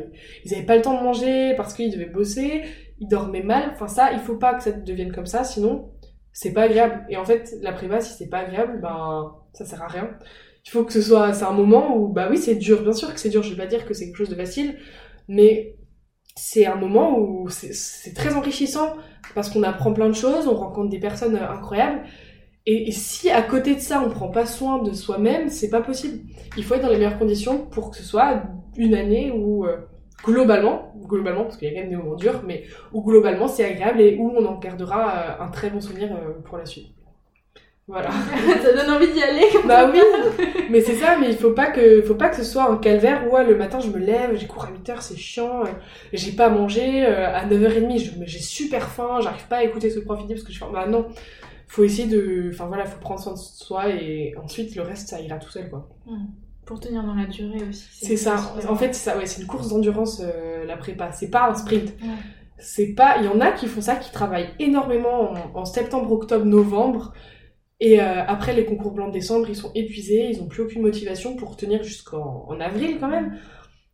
[0.45, 2.63] ils avaient pas le temps de manger parce qu'ils devaient bosser,
[2.99, 3.71] ils dormaient mal.
[3.73, 5.91] Enfin, ça, il faut pas que ça devienne comme ça, sinon
[6.33, 7.05] c'est pas agréable.
[7.09, 10.11] Et en fait, la prépa, si c'est pas agréable, ben ça sert à rien.
[10.65, 13.13] Il faut que ce soit, c'est un moment où, bah oui, c'est dur, bien sûr
[13.13, 13.43] que c'est dur.
[13.43, 14.77] Je vais pas dire que c'est quelque chose de facile,
[15.29, 15.77] mais
[16.41, 18.97] c'est un moment où c'est très enrichissant
[19.35, 22.01] parce qu'on apprend plein de choses, on rencontre des personnes euh, incroyables.
[22.65, 26.21] Et, si à côté de ça, on prend pas soin de soi-même, c'est pas possible.
[26.57, 28.43] Il faut être dans les meilleures conditions pour que ce soit
[28.77, 29.77] une année où euh,
[30.25, 33.65] globalement, globalement parce qu'il y a quand même des moments durs, mais où globalement c'est
[33.65, 36.09] agréable et où on en gardera euh, un très bon souvenir
[36.47, 36.89] pour la suite.
[37.91, 38.11] Voilà.
[38.63, 39.47] ça donne envie d'y aller.
[39.67, 40.01] Bah oui.
[40.71, 43.25] Mais c'est ça, mais il faut pas que, faut pas que ce soit un calvaire
[43.29, 45.71] où le matin je me lève, j'ai cours à 8 heures, c'est chiant, euh,
[46.13, 50.35] j'ai pas mangé, euh, à 9h30 j'ai super faim, j'arrive pas à écouter ce profiter
[50.35, 51.09] parce que je fais, bah non.
[51.67, 55.21] Faut essayer de, enfin voilà, faut prendre soin de soi et ensuite le reste ça
[55.21, 55.89] ira tout seul quoi.
[56.07, 56.27] Hmm.
[56.65, 57.89] Pour tenir dans la durée aussi.
[57.91, 58.37] C'est ça.
[58.69, 59.19] En fait, c'est ça.
[59.19, 60.23] Ouais, c'est une course d'endurance
[60.65, 61.11] la prépa.
[61.11, 61.93] C'est pas un sprint.
[62.59, 63.17] C'est pas.
[63.19, 67.13] Il y en a qui font ça, qui travaillent énormément en, septembre, octobre, novembre.
[67.81, 71.35] Et après les concours blancs de décembre, ils sont épuisés, ils ont plus aucune motivation
[71.35, 73.39] pour tenir jusqu'en avril quand même.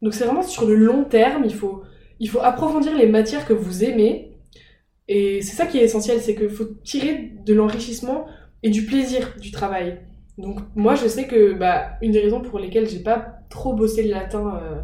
[0.02, 1.82] Donc c'est vraiment sur le long terme, il faut,
[2.18, 4.32] il faut approfondir les matières que vous aimez.
[5.08, 8.26] Et c'est ça qui est essentiel, c'est qu'il faut tirer de l'enrichissement
[8.64, 10.00] et du plaisir du travail.
[10.36, 14.02] Donc moi je sais que bah, une des raisons pour lesquelles j'ai pas trop bossé
[14.02, 14.80] le latin euh,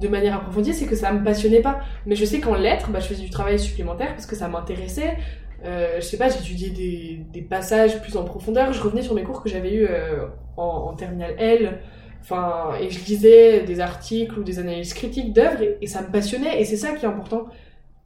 [0.00, 1.80] de manière approfondie, c'est que ça me passionnait pas.
[2.06, 5.16] Mais je sais qu'en lettres, bah, je faisais du travail supplémentaire parce que ça m'intéressait.
[5.64, 8.72] Euh, je sais pas, j'étudiais des, passages plus en profondeur.
[8.72, 11.80] Je revenais sur mes cours que j'avais eu euh, en, en terminale L.
[12.20, 16.60] Enfin, et je lisais des articles ou des analyses critiques d'œuvres et, ça me passionnait
[16.60, 17.46] et c'est ça qui est important.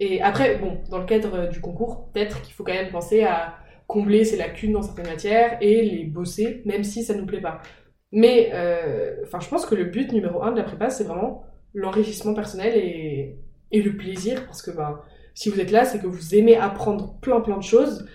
[0.00, 3.56] Et après, bon, dans le cadre du concours, peut-être qu'il faut quand même penser à
[3.86, 7.60] combler ses lacunes dans certaines matières et les bosser, même si ça nous plaît pas.
[8.12, 11.44] Mais, euh, enfin, je pense que le but numéro un de la prépa, c'est vraiment
[11.74, 15.00] l'enrichissement personnel et le plaisir, parce que ben,
[15.34, 18.06] si vous êtes là, c'est que vous aimez apprendre plein plein de choses,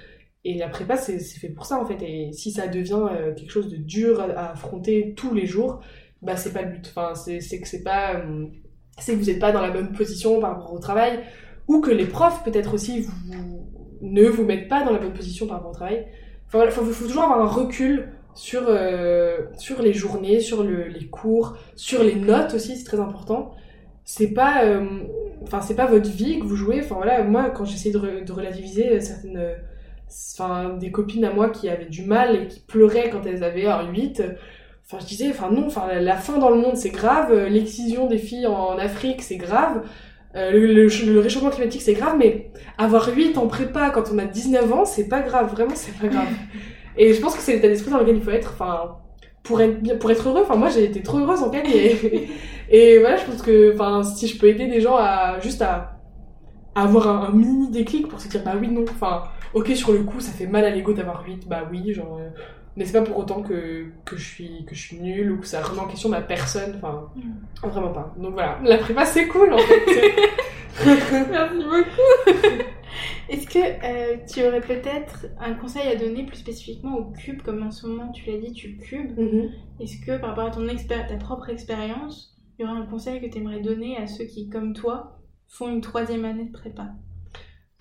[0.48, 2.02] et la prépa, c'est fait pour ça, en fait.
[2.02, 5.82] Et si ça devient euh, quelque chose de dur à, affronter tous les jours,
[6.22, 6.88] bah, c'est pas le but.
[6.88, 8.16] Enfin, c'est que c'est pas.
[8.16, 8.46] Euh,
[8.98, 11.20] c'est que vous n'êtes pas dans la bonne position par rapport au travail,
[11.68, 13.08] ou que les profs, peut-être aussi,
[14.02, 16.08] ne vous mettent pas dans la bonne position par rapport au travail.
[16.48, 21.08] Enfin, il faut, toujours avoir un recul sur, euh, sur les journées, sur le, les
[21.08, 23.52] cours, sur les notes aussi, c'est très important.
[24.06, 24.64] C'est pas.
[25.44, 26.82] Enfin, c'est pas votre vie que vous jouez.
[26.84, 29.56] Enfin, voilà, moi, quand j'essaie de, de relativiser certaines
[30.10, 33.68] enfin des copines à moi qui avaient du mal et qui pleuraient quand elles avaient
[33.68, 34.24] un 8
[34.86, 37.34] enfin je disais enfin non enfin la faim dans le monde c'est grave.
[37.50, 39.84] L'excision des filles en Afrique c'est grave.
[40.36, 42.16] Euh, le, réchauffement climatique c'est grave.
[42.18, 45.52] Mais avoir 8 en prépa quand on a 19 ans c'est pas grave.
[45.52, 46.28] Vraiment c'est pas grave.
[46.98, 48.98] Et je pense que c'est l'état d'esprit dans lequel il faut être enfin
[49.44, 50.42] pour être pour être heureux.
[50.44, 52.30] Enfin moi j'ai été trop heureuse en fait et,
[52.70, 53.76] et voilà je pense que
[54.16, 56.00] si je peux aider des gens à juste à,
[56.76, 60.00] avoir un, un, mini déclic pour se dire bah oui non enfin ok, sur le
[60.00, 62.18] coup, ça fait mal à l'ego d'avoir 8, bah oui, genre.
[62.20, 62.30] Euh,
[62.76, 65.48] mais c'est pas pour autant que, que, je suis, que je suis nulle ou que
[65.48, 67.68] ça remet en question ma personne, enfin, mm.
[67.68, 68.14] vraiment pas.
[68.18, 70.26] Donc voilà, la prépa c'est cool en fait.
[70.86, 72.40] Merci beaucoup.
[73.30, 77.64] Est-ce que euh, tu aurais peut-être un conseil à donner plus spécifiquement au cube, comme
[77.64, 79.18] en ce moment tu l'as dit, tu cubes?
[79.18, 79.50] Mm-hmm.
[79.80, 83.28] Est-ce que par rapport à ton ta propre expérience, il y aurait un conseil que
[83.28, 86.90] tu aimerais donner à ceux qui, comme toi, font une troisième année de prépa?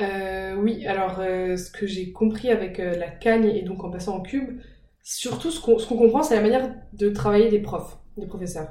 [0.01, 3.91] Euh, oui, alors euh, ce que j'ai compris avec euh, la cagne et donc en
[3.91, 4.61] passant en cube,
[5.03, 8.68] surtout ce qu'on comprend, c'est la manière de travailler des profs, des professeurs.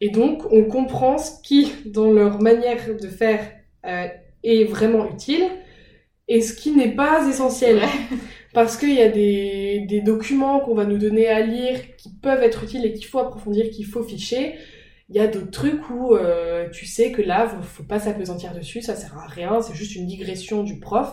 [0.00, 3.52] Et donc on comprend ce qui, dans leur manière de faire,
[4.42, 5.44] est vraiment utile
[6.26, 7.80] et ce qui n'est pas essentiel.
[8.54, 12.42] Parce qu'il y a des, des documents qu'on va nous donner à lire qui peuvent
[12.42, 14.54] être utiles et qu'il faut approfondir, qu'il faut ficher.
[15.08, 18.82] Il y a d'autres trucs où euh, tu sais que là, faut pas s'apesantir dessus,
[18.82, 21.12] ça sert à rien, c'est juste une digression du prof.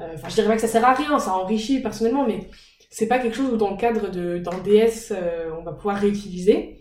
[0.00, 2.48] Euh, enfin, je dirais pas que ça sert à rien, ça enrichit personnellement, mais
[2.90, 6.78] c'est pas quelque chose où dans le cadre d'un DS, euh, on va pouvoir réutiliser.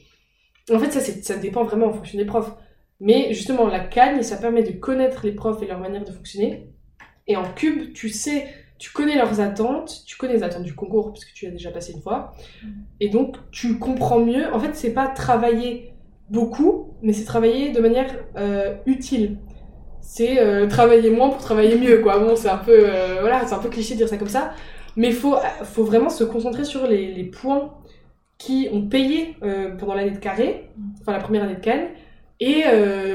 [0.72, 2.52] En fait, ça, ça dépend vraiment en fonction des profs.
[3.00, 6.70] Mais justement, la cagne, ça permet de connaître les profs et leur manière de fonctionner.
[7.28, 8.48] Et en cube, tu sais,
[8.80, 11.72] tu connais leurs attentes, tu connais les attentes du concours, parce que tu as déjà
[11.72, 12.34] passé une fois.
[12.64, 12.68] Mm.
[13.02, 14.52] Et donc, tu comprends mieux.
[14.54, 15.93] En fait, c'est pas travailler
[16.30, 19.38] beaucoup, mais c'est travailler de manière euh, utile.
[20.02, 22.20] C'est euh, travailler moins pour travailler mieux, quoi.
[22.20, 24.54] Bon, c'est un peu, euh, voilà, c'est un peu cliché de dire ça comme ça,
[24.96, 27.74] mais faut, faut vraiment se concentrer sur les, points
[28.38, 29.38] qui ont payé
[29.80, 30.70] pendant l'année de carré,
[31.02, 31.88] enfin la première année de canne,
[32.40, 32.64] et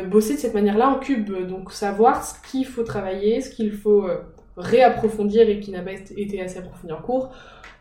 [0.08, 1.30] bosser de cette manière-là en cube.
[1.46, 4.08] Donc savoir ce qu'il faut travailler, ce qu'il faut
[4.56, 7.30] réapprofondir et qui n'a pas été assez approfondi en cours.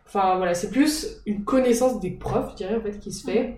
[0.05, 3.57] Enfin voilà, c'est plus une connaissance des profs, je dirais, en fait, qui se fait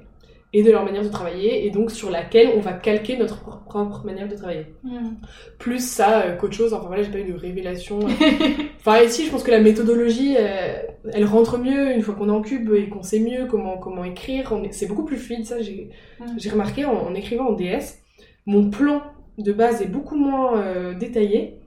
[0.52, 4.04] et de leur manière de travailler et donc sur laquelle on va calquer notre propre
[4.04, 4.66] manière de travailler.
[4.84, 5.16] Hmm.
[5.60, 8.00] Plus ça euh, qu'autre chose, enfin voilà, j'ai pas eu de révélation.
[8.80, 10.82] enfin ici, je pense que la méthodologie, euh,
[11.14, 14.04] elle rentre mieux une fois qu'on est en cube et qu'on sait mieux comment comment
[14.04, 14.60] écrire.
[14.72, 16.52] C'est beaucoup plus fluide, ça j'ai hmm.
[16.52, 18.00] remarqué en, écrivant en DS.
[18.48, 19.04] Mon plan
[19.38, 21.60] de base est beaucoup moins euh, détaillé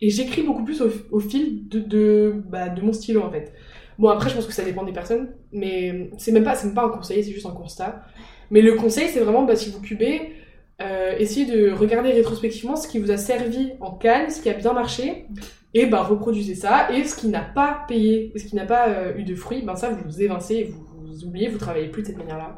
[0.00, 3.52] et j'écris beaucoup plus au, fil de, de, bah, de mon stylo en fait.
[3.98, 6.86] Bon, après, je pense que ça dépend des personnes, mais c'est même pas, même pas
[6.86, 8.02] un conseil, c'est juste un constat.
[8.50, 10.32] Mais le conseil, c'est vraiment, bah, si vous cubez,
[10.80, 14.54] euh, essayez de regarder rétrospectivement ce qui vous a servi en calme, ce qui a
[14.54, 15.26] bien marché,
[15.74, 16.92] et bah, reproduisez ça.
[16.92, 19.74] Et ce qui n'a pas payé, ce qui n'a pas euh, eu de fruits, ben
[19.74, 22.56] ça, vous vous évincez, vous, vous oubliez, vous travaillez plus de cette manière-là.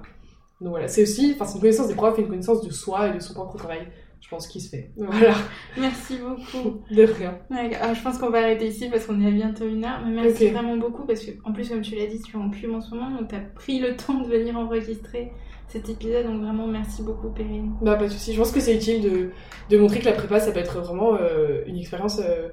[0.61, 3.14] Donc voilà, c'est aussi, enfin, c'est une connaissance des profs une connaissance de soi et
[3.14, 3.88] de son propre travail.
[4.20, 4.90] Je pense qu'il se fait.
[4.96, 5.34] Voilà.
[5.78, 6.82] Merci beaucoup.
[6.90, 7.38] De rien.
[7.50, 10.02] Ah, je pense qu'on va arrêter ici parce qu'on est à bientôt une heure.
[10.04, 12.50] Mais merci vraiment beaucoup parce que, en plus, comme tu l'as dit, tu es en
[12.50, 15.32] plume en ce moment, donc tu as pris le temps de venir enregistrer
[15.68, 16.26] cet épisode.
[16.26, 17.72] Donc vraiment, merci beaucoup, Perrine.
[17.80, 18.32] Bah, pas de soucis.
[18.32, 19.30] Je pense que c'est utile de,
[19.70, 22.20] de, montrer que la prépa, ça peut être vraiment euh, une expérience.
[22.20, 22.50] Euh,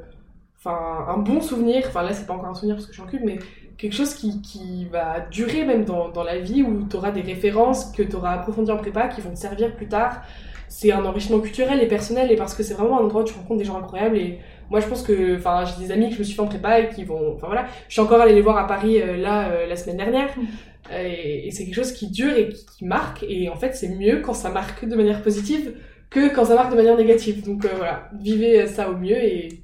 [0.58, 1.84] enfin, un bon souvenir.
[1.88, 3.40] Enfin, là, c'est pas encore un souvenir parce que je suis en cube, mais
[3.78, 7.22] quelque chose qui, qui va durer même dans, dans la vie où tu auras des
[7.22, 10.24] références que tu auras approfondies en prépa qui vont te servir plus tard
[10.68, 13.34] c'est un enrichissement culturel et personnel et parce que c'est vraiment un endroit où tu
[13.34, 14.40] rencontres des gens incroyables et
[14.70, 16.80] moi je pense que enfin j'ai des amis que je me suis fait en prépa
[16.80, 19.50] et qui vont enfin voilà je suis encore allée les voir à Paris euh, là
[19.50, 20.46] euh, la semaine dernière mm.
[20.94, 24.34] et, c'est quelque chose qui dure et qui, marque et en fait c'est mieux quand
[24.34, 25.74] ça marque de manière positive
[26.10, 29.64] que quand ça marque de manière négative donc euh, voilà vivez ça au mieux et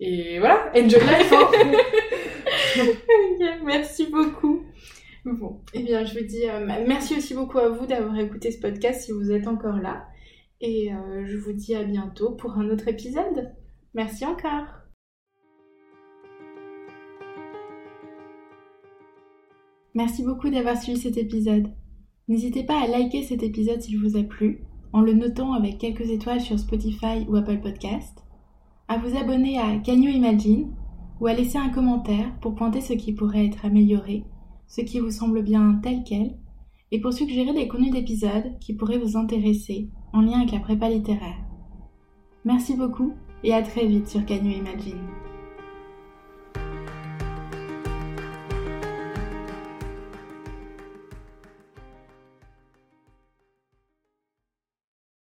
[0.00, 1.48] et voilà enjoy life hein.
[3.64, 4.64] merci beaucoup
[5.26, 6.42] Bon, eh bien, je vous dis
[6.86, 10.04] merci aussi beaucoup à vous d'avoir écouté ce podcast si vous êtes encore là.
[10.66, 13.52] Et euh, je vous dis à bientôt pour un autre épisode.
[13.92, 14.64] Merci encore.
[19.92, 21.68] Merci beaucoup d'avoir suivi cet épisode.
[22.28, 26.08] N'hésitez pas à liker cet épisode s'il vous a plu, en le notant avec quelques
[26.08, 28.24] étoiles sur Spotify ou Apple Podcast,
[28.88, 30.74] à vous abonner à Canyon Imagine
[31.20, 34.24] ou à laisser un commentaire pour pointer ce qui pourrait être amélioré,
[34.66, 36.38] ce qui vous semble bien tel quel,
[36.90, 40.88] et pour suggérer des contenus d'épisodes qui pourraient vous intéresser en lien avec la prépa
[40.88, 41.36] littéraire.
[42.44, 45.23] Merci beaucoup et à très vite sur Canyon Imagine.